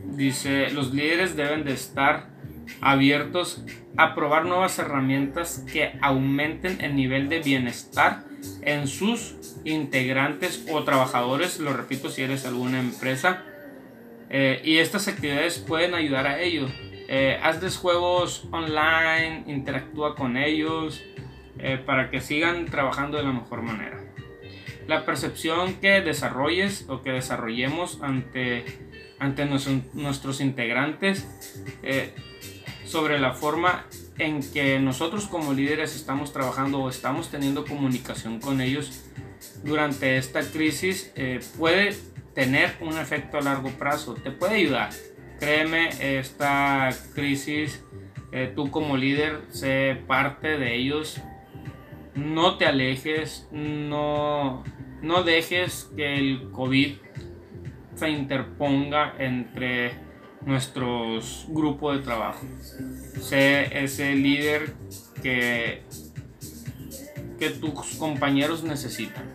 dice, 0.05 0.71
los 0.71 0.91
líderes 0.91 1.35
deben 1.35 1.63
de 1.63 1.73
estar 1.73 2.36
abiertos 2.81 3.63
a 3.97 4.13
probar 4.15 4.45
nuevas 4.45 4.77
herramientas 4.79 5.65
que 5.71 5.93
aumenten 6.01 6.81
el 6.81 6.95
nivel 6.95 7.29
de 7.29 7.39
bienestar 7.39 8.23
en 8.61 8.87
sus 8.87 9.35
integrantes 9.63 10.65
o 10.71 10.83
trabajadores, 10.83 11.59
lo 11.59 11.73
repito 11.73 12.09
si 12.09 12.21
eres 12.21 12.45
alguna 12.45 12.79
empresa, 12.79 13.43
eh, 14.29 14.61
y 14.63 14.77
estas 14.77 15.07
actividades 15.07 15.59
pueden 15.59 15.95
ayudar 15.95 16.27
a 16.27 16.39
ello. 16.39 16.67
Eh, 17.09 17.39
hazles 17.41 17.77
juegos 17.77 18.47
online, 18.51 19.43
interactúa 19.47 20.15
con 20.15 20.35
ellos 20.35 21.01
eh, 21.59 21.81
para 21.83 22.09
que 22.09 22.19
sigan 22.19 22.65
trabajando 22.65 23.17
de 23.17 23.23
la 23.23 23.31
mejor 23.31 23.61
manera. 23.61 24.03
La 24.87 25.05
percepción 25.05 25.75
que 25.75 26.01
desarrolles 26.01 26.85
o 26.89 27.01
que 27.01 27.11
desarrollemos 27.11 28.01
ante, 28.01 28.65
ante 29.19 29.45
nuestros 29.45 30.39
integrantes 30.39 31.27
sobre 32.87 33.19
la 33.19 33.33
forma 33.33 33.85
en 34.17 34.41
que 34.51 34.79
nosotros 34.79 35.27
como 35.27 35.53
líderes 35.53 35.95
estamos 35.95 36.33
trabajando 36.33 36.79
o 36.79 36.89
estamos 36.89 37.29
teniendo 37.29 37.65
comunicación 37.65 38.39
con 38.39 38.61
ellos 38.61 39.03
durante 39.63 40.17
esta 40.17 40.41
crisis 40.41 41.11
eh, 41.15 41.39
puede 41.57 41.95
tener 42.33 42.75
un 42.81 42.97
efecto 42.97 43.37
a 43.37 43.41
largo 43.41 43.69
plazo, 43.69 44.15
te 44.15 44.31
puede 44.31 44.55
ayudar. 44.55 44.89
Créeme, 45.39 45.89
esta 46.19 46.89
crisis, 47.13 47.83
eh, 48.31 48.51
tú 48.55 48.71
como 48.71 48.97
líder, 48.97 49.41
sé 49.49 50.01
parte 50.07 50.57
de 50.57 50.75
ellos. 50.75 51.21
No 52.15 52.57
te 52.57 52.65
alejes, 52.65 53.47
no, 53.51 54.63
no 55.01 55.23
dejes 55.23 55.91
que 55.95 56.15
el 56.15 56.49
COVID 56.51 56.95
se 57.95 58.09
interponga 58.09 59.15
entre 59.19 60.06
nuestros 60.47 61.45
grupos 61.49 61.97
de 61.97 62.03
trabajo. 62.03 62.39
Sé 63.21 63.83
ese 63.83 64.15
líder 64.15 64.73
que, 65.21 65.83
que 67.37 67.49
tus 67.49 67.97
compañeros 67.97 68.63
necesitan. 68.63 69.25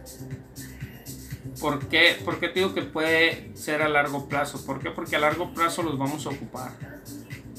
¿Por 1.61 1.87
qué? 1.89 2.17
Porque 2.25 2.49
te 2.49 2.61
digo 2.61 2.75
que 2.75 2.83
puede 2.83 3.55
ser 3.55 3.83
a 3.83 3.89
largo 3.89 4.27
plazo. 4.27 4.65
¿Por 4.65 4.81
qué? 4.81 4.91
Porque 4.91 5.17
a 5.17 5.19
largo 5.19 5.53
plazo 5.53 5.83
los 5.83 5.99
vamos 5.99 6.27
a 6.27 6.31
ocupar. 6.31 6.73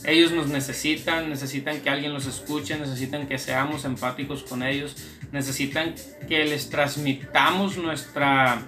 Ellos 0.03 0.31
nos 0.31 0.47
necesitan, 0.47 1.29
necesitan 1.29 1.79
que 1.79 1.89
alguien 1.89 2.11
los 2.11 2.25
escuche, 2.25 2.77
necesitan 2.77 3.27
que 3.27 3.37
seamos 3.37 3.85
empáticos 3.85 4.43
con 4.43 4.63
ellos, 4.63 4.97
necesitan 5.31 5.93
que 6.27 6.43
les 6.43 6.69
transmitamos 6.69 7.77
nuestra, 7.77 8.63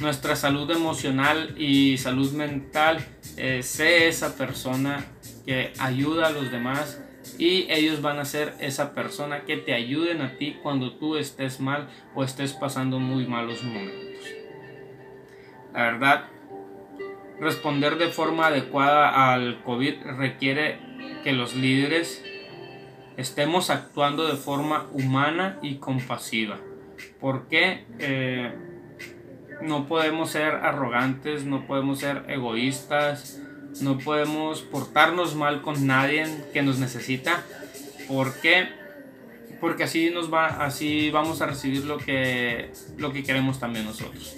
nuestra 0.00 0.34
salud 0.34 0.70
emocional 0.70 1.54
y 1.58 1.98
salud 1.98 2.32
mental 2.32 3.04
eh, 3.36 3.62
sé 3.62 4.08
esa 4.08 4.36
persona 4.36 5.04
que 5.44 5.72
ayuda 5.78 6.28
a 6.28 6.30
los 6.30 6.50
demás 6.50 7.02
y 7.38 7.66
ellos 7.70 8.02
van 8.02 8.18
a 8.18 8.24
ser 8.24 8.54
esa 8.60 8.94
persona 8.94 9.42
que 9.44 9.56
te 9.56 9.74
ayuden 9.74 10.22
a 10.22 10.36
ti 10.36 10.58
cuando 10.62 10.92
tú 10.94 11.16
estés 11.16 11.60
mal 11.60 11.88
o 12.14 12.24
estés 12.24 12.52
pasando 12.52 12.98
muy 12.98 13.26
malos 13.26 13.62
momentos. 13.62 14.24
La 15.72 15.82
verdad, 15.82 16.24
responder 17.38 17.96
de 17.96 18.08
forma 18.08 18.48
adecuada 18.48 19.32
al 19.32 19.62
COVID 19.62 20.02
requiere 20.16 20.78
que 21.22 21.32
los 21.32 21.54
líderes 21.54 22.24
estemos 23.16 23.70
actuando 23.70 24.26
de 24.26 24.36
forma 24.36 24.86
humana 24.92 25.58
y 25.62 25.76
compasiva. 25.76 26.58
porque 27.18 27.84
eh, 27.98 28.52
no 29.62 29.86
podemos 29.86 30.30
ser 30.30 30.54
arrogantes, 30.54 31.44
no 31.44 31.66
podemos 31.66 31.98
ser 32.00 32.24
egoístas, 32.28 33.40
no 33.80 33.98
podemos 33.98 34.62
portarnos 34.62 35.34
mal 35.34 35.62
con 35.62 35.86
nadie 35.86 36.26
que 36.52 36.62
nos 36.62 36.78
necesita. 36.78 37.42
¿Por 38.08 38.34
qué? 38.40 38.68
Porque 39.60 39.84
así 39.84 40.10
nos 40.10 40.32
va, 40.32 40.64
así 40.64 41.10
vamos 41.10 41.42
a 41.42 41.46
recibir 41.46 41.84
lo 41.84 41.98
que, 41.98 42.72
lo 42.96 43.12
que 43.12 43.22
queremos 43.22 43.60
también 43.60 43.84
nosotros. 43.84 44.36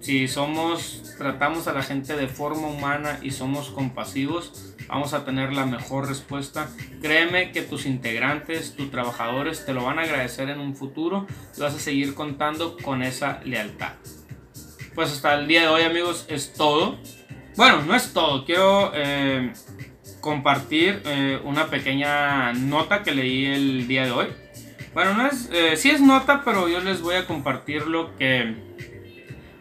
Si 0.00 0.28
somos, 0.28 1.14
tratamos 1.18 1.66
a 1.66 1.72
la 1.72 1.82
gente 1.82 2.16
de 2.16 2.28
forma 2.28 2.68
humana 2.68 3.18
y 3.22 3.32
somos 3.32 3.70
compasivos, 3.70 4.74
vamos 4.88 5.12
a 5.12 5.24
tener 5.24 5.52
la 5.52 5.66
mejor 5.66 6.08
respuesta. 6.08 6.68
Créeme 7.02 7.52
que 7.52 7.62
tus 7.62 7.86
integrantes, 7.86 8.74
tus 8.76 8.90
trabajadores 8.90 9.66
te 9.66 9.74
lo 9.74 9.84
van 9.84 9.98
a 9.98 10.02
agradecer 10.02 10.48
en 10.48 10.60
un 10.60 10.74
futuro 10.74 11.26
y 11.56 11.60
vas 11.60 11.74
a 11.74 11.80
seguir 11.80 12.14
contando 12.14 12.76
con 12.78 13.02
esa 13.02 13.40
lealtad 13.44 13.92
pues 15.00 15.12
hasta 15.12 15.32
el 15.32 15.46
día 15.46 15.62
de 15.62 15.68
hoy 15.68 15.80
amigos 15.80 16.26
es 16.28 16.52
todo. 16.52 16.98
Bueno, 17.56 17.80
no 17.86 17.96
es 17.96 18.12
todo, 18.12 18.44
quiero 18.44 18.92
eh, 18.94 19.50
compartir 20.20 21.00
eh, 21.06 21.40
una 21.42 21.68
pequeña 21.68 22.52
nota 22.52 23.02
que 23.02 23.14
leí 23.14 23.46
el 23.46 23.88
día 23.88 24.04
de 24.04 24.10
hoy. 24.10 24.26
Bueno, 24.92 25.14
no 25.14 25.26
es, 25.26 25.48
eh, 25.54 25.78
sí 25.78 25.88
es 25.88 26.02
nota, 26.02 26.42
pero 26.44 26.68
yo 26.68 26.80
les 26.80 27.00
voy 27.00 27.14
a 27.14 27.26
compartir 27.26 27.86
lo 27.86 28.14
que, 28.18 28.54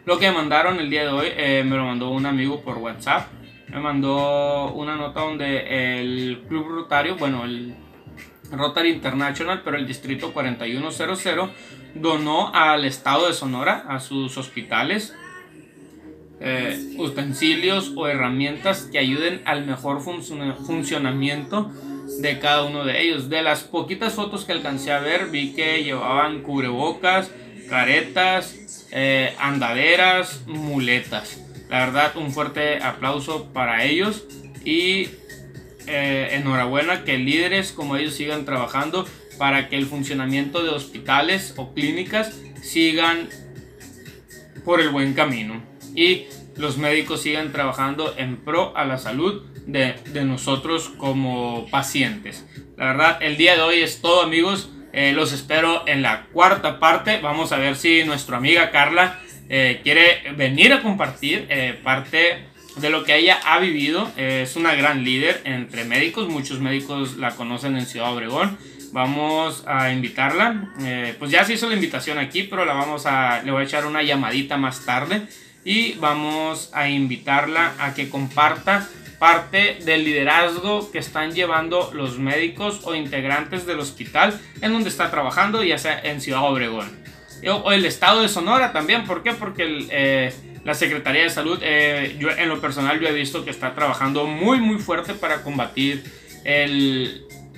lo 0.04 0.20
que 0.20 0.28
me 0.28 0.36
mandaron 0.36 0.78
el 0.78 0.90
día 0.90 1.04
de 1.04 1.08
hoy. 1.08 1.30
me 1.64 1.78
lo 1.78 1.86
mandó 1.86 2.10
un 2.10 2.26
amigo 2.26 2.60
por 2.60 2.78
WhatsApp. 2.78 3.30
Me 3.70 3.80
mandó 3.80 4.74
una 4.74 4.98
nota 4.98 5.22
donde 5.22 6.02
el 6.02 6.44
Club 6.50 6.68
Rotario, 6.68 7.16
bueno, 7.16 7.46
el 7.46 7.76
Rotary 8.52 8.90
International, 8.90 9.62
pero 9.64 9.78
el 9.78 9.88
Distrito 9.88 10.34
4100, 10.34 11.50
donó 11.96 12.54
al 12.54 12.84
Estado 12.84 13.28
de 13.28 13.34
Sonora, 13.34 13.86
a 13.88 14.02
sus 14.02 14.38
hospitales, 14.38 15.16
eh, 16.42 16.96
utensilios 16.98 17.92
o 17.96 18.08
herramientas 18.08 18.88
que 18.92 19.00
ayuden 19.00 19.42
al 19.46 19.66
mejor 19.66 20.02
funcionamiento 20.02 21.72
de 22.22 22.40
cada 22.40 22.64
uno 22.64 22.86
de 22.86 23.02
ellos. 23.02 23.30
De 23.30 23.42
las 23.42 23.64
poquitas 23.64 24.14
fotos 24.14 24.46
que 24.46 24.54
alcancé 24.54 24.92
a 24.92 25.00
ver, 25.00 25.28
vi 25.28 25.54
que 25.54 25.84
llevaban 25.84 26.42
cubrebocas, 26.42 27.32
caretas, 27.70 28.88
eh, 28.92 29.34
andaderas, 29.38 30.44
muletas. 30.48 31.42
La 31.70 31.80
verdad, 31.80 32.16
un 32.16 32.32
fuerte 32.32 32.82
aplauso 32.82 33.52
para 33.54 33.84
ellos 33.84 34.24
y 34.64 35.10
eh, 35.88 36.30
enhorabuena 36.32 37.04
que 37.04 37.18
líderes 37.18 37.72
como 37.74 37.98
ellos 37.98 38.14
sigan 38.14 38.46
trabajando 38.46 39.06
para 39.38 39.70
que 39.70 39.78
el 39.78 39.86
funcionamiento 39.86 40.64
de 40.64 40.70
hospitales 40.70 41.54
o 41.58 41.74
clínicas 41.74 42.34
sigan 42.62 43.30
por 44.64 44.82
el 44.82 44.90
buen 44.90 45.14
camino 45.14 45.70
y 46.00 46.28
los 46.56 46.78
médicos 46.78 47.24
sigan 47.24 47.52
trabajando 47.52 48.14
en 48.18 48.38
pro 48.38 48.76
a 48.78 48.86
la 48.86 48.98
salud 48.98 49.44
de, 49.68 49.96
nosotros 50.24 50.90
como 50.98 51.68
pacientes. 51.70 52.46
La 52.78 52.86
verdad, 52.86 53.18
el 53.22 53.36
día 53.36 53.56
de 53.56 53.62
hoy 53.62 53.82
es 53.82 54.00
todo 54.00 54.22
amigos. 54.24 54.70
Eh, 54.94 55.12
los 55.12 55.34
espero 55.34 55.84
en 55.88 56.02
la 56.02 56.28
cuarta 56.32 56.80
parte. 56.80 57.20
Vamos 57.22 57.52
a 57.52 57.58
ver 57.58 57.76
si 57.76 58.06
nuestra 58.06 58.38
amiga 58.38 58.72
Carla 58.72 59.20
eh, 59.50 59.82
quiere 59.84 60.32
venir 60.38 60.72
a 60.72 60.82
compartir 60.82 61.46
eh, 61.50 61.78
parte 61.84 62.46
de 62.78 62.90
lo 62.90 63.04
que 63.04 63.18
ella 63.18 63.38
ha 63.44 63.60
vivido. 63.60 64.10
es 64.16 64.56
una 64.56 64.76
gran 64.76 65.04
líder 65.04 65.42
entre 65.44 65.84
médicos, 65.84 66.30
muchos 66.30 66.62
médicos 66.62 67.18
la 67.18 67.36
conocen 67.36 67.76
en 67.76 67.86
Ciudad 67.86 68.14
Obregón. 68.14 68.58
Vamos 68.94 69.64
a 69.68 69.92
invitarla. 69.92 70.72
Eh, 70.82 71.14
pues 71.20 71.30
ya 71.30 71.44
se 71.44 71.54
hizo 71.54 71.68
la 71.68 71.76
invitación 71.76 72.18
aquí, 72.18 72.44
pero 72.44 72.64
la 72.64 72.74
vamos 72.74 73.06
a, 73.06 73.44
le 73.44 73.52
voy 73.52 73.62
a 73.62 73.66
echar 73.66 73.86
una 73.86 74.02
llamadita 74.02 74.58
más 74.58 74.86
tarde 74.86 75.28
y 75.70 75.94
vamos 76.00 76.72
a 76.74 76.90
invitarla 76.90 77.76
a 77.78 77.94
que 77.94 78.10
comparta 78.10 78.90
parte 79.20 79.78
del 79.86 80.04
liderazgo 80.04 80.92
que 80.92 80.98
están 80.98 81.32
llevando 81.32 81.92
los 81.94 82.18
médicos 82.18 82.82
o 82.86 82.96
integrantes 82.96 83.68
del 83.68 83.80
hospital 83.80 84.42
en 84.64 84.74
donde 84.74 84.90
está 84.90 85.12
trabajando, 85.12 85.64
ya 85.64 85.78
sea 85.78 86.00
en 86.02 86.22
Ciudad 86.22 86.42
Obregón. 86.44 86.90
O 87.64 87.72
el 87.72 87.86
estado 87.86 88.24
de 88.24 88.30
Sonora 88.30 88.74
también, 88.74 89.06
¿por 89.06 89.22
qué? 89.22 89.34
Porque 89.34 89.86
eh, 89.92 90.34
la 90.66 90.74
Secretaría 90.74 91.22
de 91.22 91.30
Salud, 91.30 91.60
eh, 91.62 92.16
yo 92.18 92.32
en 92.32 92.50
lo 92.50 92.60
personal 92.60 93.00
yo 93.00 93.08
he 93.08 93.14
visto 93.14 93.46
que 93.46 93.52
está 93.52 93.76
trabajando 93.76 94.26
muy 94.26 94.60
muy 94.60 94.80
fuerte 94.80 95.14
para 95.14 95.44
combatir 95.44 96.04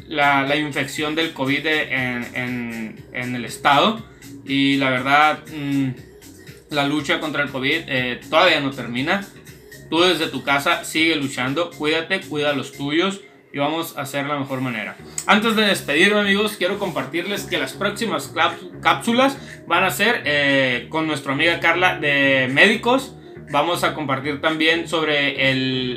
la, 0.10 0.56
infección 0.58 1.16
del 1.16 1.32
COVID 1.32 1.66
en, 1.66 3.06
el 3.14 3.46
estado. 3.46 4.06
Y 4.46 4.76
la 4.76 4.90
verdad, 4.90 5.40
mm, 5.48 6.11
la 6.72 6.88
lucha 6.88 7.20
contra 7.20 7.44
el 7.44 7.52
COVID 7.52 7.82
eh, 7.88 8.22
todavía 8.30 8.60
no 8.62 8.72
termina. 8.72 9.26
Tú 9.90 10.02
desde 10.02 10.28
tu 10.28 10.44
casa 10.44 10.86
sigue 10.86 11.16
luchando, 11.18 11.70
cuídate, 11.70 12.22
cuida 12.22 12.52
a 12.52 12.54
los 12.54 12.72
tuyos 12.72 13.22
y 13.54 13.60
vamos 13.60 13.98
a 13.98 14.02
hacer 14.02 14.26
la 14.26 14.40
mejor 14.40 14.62
manera. 14.62 14.96
Antes 15.28 15.58
de 15.58 15.64
despedirme 15.64 16.22
amigos, 16.22 16.56
quiero 16.58 16.80
compartirles 16.80 17.44
que 17.44 17.58
las 17.58 17.74
próximas 17.74 18.34
cápsulas 18.82 19.38
van 19.68 19.84
a 19.84 19.92
ser 19.92 20.24
eh, 20.26 20.88
con 20.90 21.08
nuestra 21.08 21.34
amiga 21.34 21.60
Carla 21.60 22.00
de 22.00 22.48
médicos. 22.50 23.16
Vamos 23.52 23.84
a 23.84 23.94
compartir 23.94 24.40
también 24.40 24.88
sobre 24.88 25.36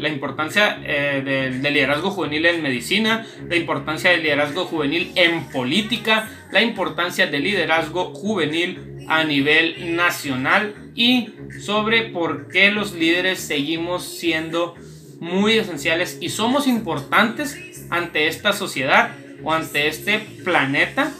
la 0.00 0.08
importancia 0.08 0.80
eh, 0.82 1.22
del, 1.24 1.62
liderazgo 1.72 2.10
juvenil 2.10 2.46
en 2.46 2.62
medicina, 2.62 3.24
la 3.48 3.54
importancia 3.54 4.10
del 4.10 4.24
liderazgo 4.24 4.64
juvenil 4.64 5.12
en 5.14 5.44
política, 5.50 6.28
la 6.50 6.62
importancia 6.62 7.28
del 7.28 7.44
liderazgo 7.44 8.12
juvenil 8.12 8.93
a 9.08 9.24
nivel 9.24 9.96
nacional 9.96 10.74
y 10.94 11.30
sobre 11.60 12.02
por 12.02 12.48
qué 12.48 12.70
los 12.70 12.92
líderes 12.92 13.40
seguimos 13.40 14.04
siendo 14.04 14.74
muy 15.20 15.54
esenciales 15.54 16.18
y 16.20 16.30
somos 16.30 16.66
importantes 16.66 17.86
ante 17.90 18.28
esta 18.28 18.52
sociedad 18.52 19.10
o 19.42 19.52
ante 19.52 19.88
este 19.88 20.18
planeta 20.44 21.12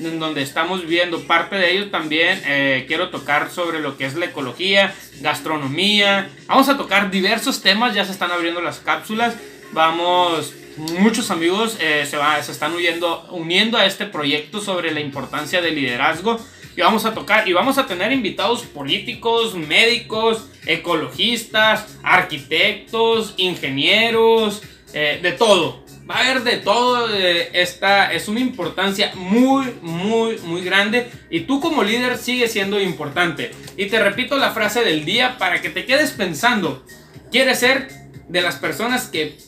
en 0.00 0.18
donde 0.18 0.42
estamos 0.42 0.82
viviendo. 0.82 1.20
Parte 1.20 1.56
de 1.56 1.72
ello 1.72 1.90
también 1.90 2.40
eh, 2.46 2.84
quiero 2.86 3.10
tocar 3.10 3.50
sobre 3.50 3.80
lo 3.80 3.96
que 3.96 4.06
es 4.06 4.14
la 4.14 4.26
ecología, 4.26 4.94
gastronomía. 5.20 6.28
Vamos 6.46 6.68
a 6.68 6.76
tocar 6.76 7.10
diversos 7.10 7.62
temas, 7.62 7.94
ya 7.94 8.04
se 8.04 8.12
están 8.12 8.30
abriendo 8.30 8.60
las 8.60 8.78
cápsulas. 8.78 9.34
Vamos, 9.72 10.54
muchos 10.98 11.30
amigos 11.30 11.78
eh, 11.80 12.06
se, 12.08 12.16
va, 12.16 12.42
se 12.42 12.52
están 12.52 12.72
uniendo, 12.72 13.26
uniendo 13.30 13.78
a 13.78 13.86
este 13.86 14.06
proyecto 14.06 14.60
sobre 14.60 14.92
la 14.92 15.00
importancia 15.00 15.62
del 15.62 15.74
liderazgo 15.74 16.38
y 16.76 16.82
vamos 16.82 17.06
a 17.06 17.14
tocar 17.14 17.48
y 17.48 17.54
vamos 17.54 17.78
a 17.78 17.86
tener 17.86 18.12
invitados 18.12 18.62
políticos, 18.62 19.54
médicos, 19.54 20.46
ecologistas, 20.66 21.96
arquitectos, 22.02 23.34
ingenieros, 23.38 24.62
eh, 24.92 25.18
de 25.22 25.32
todo. 25.32 25.84
Va 26.08 26.16
a 26.16 26.20
haber 26.20 26.42
de 26.44 26.58
todo. 26.58 27.12
Eh, 27.12 27.50
esta 27.54 28.12
es 28.12 28.28
una 28.28 28.40
importancia 28.40 29.12
muy, 29.14 29.72
muy, 29.80 30.38
muy 30.44 30.62
grande. 30.62 31.10
Y 31.30 31.40
tú 31.40 31.60
como 31.60 31.82
líder 31.82 32.18
sigue 32.18 32.46
siendo 32.46 32.78
importante. 32.78 33.50
Y 33.76 33.86
te 33.86 33.98
repito 33.98 34.36
la 34.36 34.52
frase 34.52 34.84
del 34.84 35.04
día 35.04 35.38
para 35.38 35.60
que 35.62 35.70
te 35.70 35.86
quedes 35.86 36.12
pensando. 36.12 36.84
¿Quieres 37.32 37.58
ser 37.58 37.88
de 38.28 38.42
las 38.42 38.56
personas 38.56 39.08
que 39.08 39.38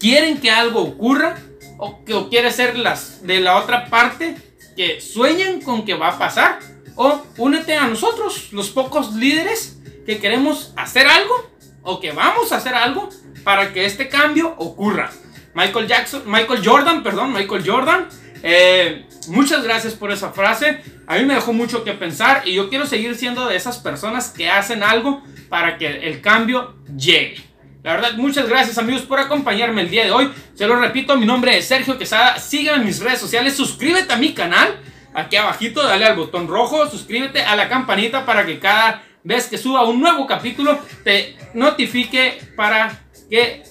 quieren 0.00 0.38
que 0.38 0.50
algo 0.50 0.80
ocurra? 0.80 1.36
¿O, 1.76 2.04
que, 2.04 2.14
o 2.14 2.28
quieres 2.28 2.56
ser 2.56 2.76
las 2.76 3.24
de 3.24 3.38
la 3.38 3.56
otra 3.56 3.86
parte 3.86 4.34
que 4.78 5.00
sueñan 5.00 5.60
con 5.60 5.84
que 5.84 5.94
va 5.94 6.10
a 6.10 6.18
pasar. 6.18 6.60
O 6.94 7.20
únete 7.36 7.74
a 7.74 7.88
nosotros, 7.88 8.52
los 8.52 8.70
pocos 8.70 9.12
líderes 9.12 9.80
que 10.06 10.20
queremos 10.20 10.72
hacer 10.76 11.08
algo 11.08 11.50
o 11.82 11.98
que 11.98 12.12
vamos 12.12 12.52
a 12.52 12.58
hacer 12.58 12.74
algo 12.76 13.08
para 13.42 13.72
que 13.72 13.86
este 13.86 14.08
cambio 14.08 14.54
ocurra. 14.56 15.10
Michael 15.52 15.88
Jackson, 15.88 16.22
Michael 16.26 16.62
Jordan, 16.64 17.02
perdón, 17.02 17.32
Michael 17.32 17.68
Jordan. 17.68 18.08
Eh, 18.44 19.04
muchas 19.26 19.64
gracias 19.64 19.94
por 19.94 20.12
esa 20.12 20.30
frase. 20.30 20.80
A 21.08 21.16
mí 21.16 21.24
me 21.24 21.34
dejó 21.34 21.52
mucho 21.52 21.82
que 21.82 21.94
pensar 21.94 22.42
y 22.46 22.54
yo 22.54 22.68
quiero 22.68 22.86
seguir 22.86 23.16
siendo 23.16 23.48
de 23.48 23.56
esas 23.56 23.78
personas 23.78 24.28
que 24.28 24.48
hacen 24.48 24.84
algo 24.84 25.24
para 25.48 25.76
que 25.76 25.88
el 25.88 26.20
cambio 26.20 26.76
llegue. 26.96 27.47
La 27.84 27.92
verdad, 27.92 28.14
muchas 28.16 28.48
gracias 28.48 28.76
amigos 28.76 29.02
por 29.02 29.20
acompañarme 29.20 29.82
el 29.82 29.90
día 29.90 30.04
de 30.04 30.10
hoy. 30.10 30.32
Se 30.54 30.66
lo 30.66 30.76
repito, 30.80 31.16
mi 31.16 31.26
nombre 31.26 31.56
es 31.56 31.68
Sergio 31.68 31.96
Quesada. 31.96 32.36
Síganme 32.40 32.80
en 32.80 32.86
mis 32.86 32.98
redes 32.98 33.20
sociales, 33.20 33.56
suscríbete 33.56 34.12
a 34.12 34.16
mi 34.16 34.34
canal. 34.34 34.80
Aquí 35.14 35.36
abajito, 35.36 35.84
dale 35.84 36.04
al 36.04 36.16
botón 36.16 36.48
rojo, 36.48 36.90
suscríbete 36.90 37.42
a 37.42 37.54
la 37.54 37.68
campanita 37.68 38.26
para 38.26 38.44
que 38.44 38.58
cada 38.58 39.02
vez 39.22 39.46
que 39.46 39.58
suba 39.58 39.84
un 39.84 40.00
nuevo 40.00 40.26
capítulo 40.26 40.78
te 41.04 41.36
notifique 41.54 42.40
para 42.56 42.98
que 43.30 43.62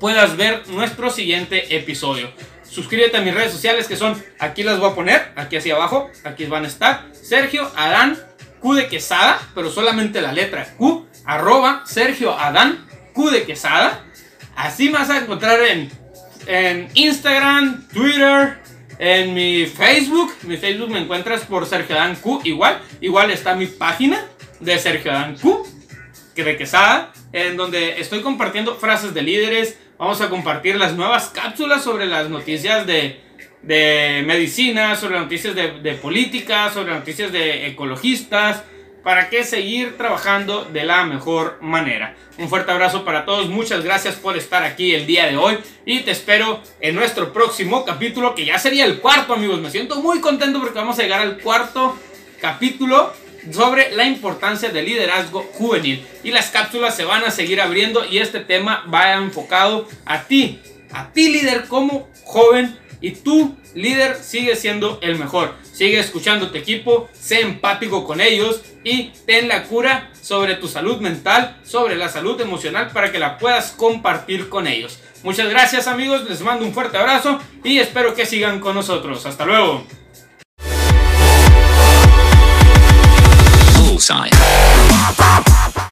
puedas 0.00 0.36
ver 0.38 0.66
nuestro 0.68 1.10
siguiente 1.10 1.76
episodio. 1.76 2.32
Suscríbete 2.62 3.18
a 3.18 3.20
mis 3.20 3.34
redes 3.34 3.52
sociales 3.52 3.88
que 3.88 3.96
son, 3.96 4.22
aquí 4.38 4.62
las 4.62 4.78
voy 4.78 4.90
a 4.90 4.94
poner, 4.94 5.32
aquí 5.36 5.56
hacia 5.56 5.74
abajo, 5.74 6.10
aquí 6.24 6.46
van 6.46 6.64
a 6.64 6.68
estar. 6.68 7.06
Sergio 7.12 7.70
Adán 7.76 8.18
Q 8.60 8.74
de 8.74 8.88
Quesada, 8.88 9.38
pero 9.54 9.70
solamente 9.70 10.22
la 10.22 10.32
letra 10.32 10.74
Q, 10.76 11.06
arroba 11.24 11.82
Sergio 11.84 12.38
Adán 12.38 12.87
De 13.26 13.44
Quesada. 13.44 14.04
Así 14.54 14.86
me 14.86 14.98
vas 14.98 15.10
a 15.10 15.18
encontrar 15.18 15.60
en, 15.60 15.90
en 16.46 16.88
Instagram, 16.94 17.88
Twitter, 17.88 18.58
en 18.98 19.34
mi 19.34 19.66
Facebook. 19.66 20.32
Mi 20.42 20.56
Facebook 20.56 20.90
me 20.90 21.00
encuentras 21.00 21.42
por 21.42 21.66
Sergio 21.66 21.96
Dan 21.96 22.16
Q. 22.16 22.40
Igual, 22.44 22.80
igual 23.00 23.30
está 23.30 23.54
mi 23.54 23.66
página 23.66 24.24
de 24.60 24.78
Sergio 24.78 25.12
Dan 25.12 25.36
Q, 25.36 25.66
que 26.34 26.44
de 26.44 26.56
Quesada, 26.56 27.12
en 27.32 27.56
donde 27.56 28.00
estoy 28.00 28.20
compartiendo 28.20 28.76
frases 28.76 29.12
de 29.12 29.22
líderes. 29.22 29.76
Vamos 29.98 30.20
a 30.20 30.30
compartir 30.30 30.76
las 30.76 30.94
nuevas 30.94 31.28
cápsulas 31.28 31.82
sobre 31.82 32.06
las 32.06 32.30
noticias 32.30 32.86
de, 32.86 33.20
de 33.62 34.22
medicina, 34.24 34.94
sobre 34.94 35.18
noticias 35.18 35.54
de, 35.56 35.80
de 35.80 35.94
política, 35.94 36.70
sobre 36.70 36.94
noticias 36.94 37.32
de 37.32 37.66
ecologistas 37.66 38.62
para 39.08 39.30
que 39.30 39.42
seguir 39.42 39.96
trabajando 39.96 40.66
de 40.70 40.84
la 40.84 41.02
mejor 41.06 41.56
manera. 41.62 42.14
Un 42.36 42.50
fuerte 42.50 42.72
abrazo 42.72 43.06
para 43.06 43.24
todos, 43.24 43.48
muchas 43.48 43.82
gracias 43.82 44.16
por 44.16 44.36
estar 44.36 44.64
aquí 44.64 44.94
el 44.94 45.06
día 45.06 45.24
de 45.24 45.38
hoy 45.38 45.56
y 45.86 46.00
te 46.00 46.10
espero 46.10 46.60
en 46.78 46.94
nuestro 46.94 47.32
próximo 47.32 47.86
capítulo 47.86 48.34
que 48.34 48.44
ya 48.44 48.58
sería 48.58 48.84
el 48.84 49.00
cuarto 49.00 49.32
amigos. 49.32 49.62
Me 49.62 49.70
siento 49.70 50.02
muy 50.02 50.20
contento 50.20 50.60
porque 50.60 50.78
vamos 50.78 50.98
a 50.98 51.02
llegar 51.04 51.22
al 51.22 51.38
cuarto 51.38 51.98
capítulo 52.38 53.10
sobre 53.50 53.96
la 53.96 54.04
importancia 54.04 54.68
del 54.68 54.84
liderazgo 54.84 55.40
juvenil 55.54 56.06
y 56.22 56.30
las 56.30 56.50
cápsulas 56.50 56.94
se 56.94 57.06
van 57.06 57.24
a 57.24 57.30
seguir 57.30 57.62
abriendo 57.62 58.04
y 58.04 58.18
este 58.18 58.40
tema 58.40 58.84
va 58.92 59.14
enfocado 59.14 59.88
a 60.04 60.24
ti, 60.24 60.60
a 60.92 61.10
ti 61.14 61.30
líder 61.30 61.64
como 61.64 62.10
joven 62.24 62.78
y 63.00 63.12
tú, 63.12 63.56
líder, 63.74 64.16
sigue 64.16 64.56
siendo 64.56 64.98
el 65.02 65.18
mejor. 65.18 65.54
Sigue 65.72 65.98
escuchando 65.98 66.46
a 66.46 66.50
tu 66.50 66.58
equipo, 66.58 67.08
sé 67.12 67.40
empático 67.40 68.04
con 68.04 68.20
ellos 68.20 68.62
y 68.82 69.10
ten 69.26 69.48
la 69.48 69.64
cura 69.64 70.10
sobre 70.20 70.54
tu 70.54 70.68
salud 70.68 71.00
mental, 71.00 71.58
sobre 71.64 71.96
la 71.96 72.08
salud 72.08 72.40
emocional 72.40 72.90
para 72.92 73.12
que 73.12 73.18
la 73.18 73.38
puedas 73.38 73.72
compartir 73.72 74.48
con 74.48 74.66
ellos. 74.66 74.98
Muchas 75.22 75.48
gracias 75.48 75.86
amigos, 75.86 76.28
les 76.28 76.40
mando 76.40 76.64
un 76.64 76.72
fuerte 76.72 76.96
abrazo 76.96 77.40
y 77.64 77.78
espero 77.78 78.14
que 78.14 78.26
sigan 78.26 78.60
con 78.60 78.74
nosotros. 78.74 79.24
Hasta 79.26 79.44
luego. 79.44 79.84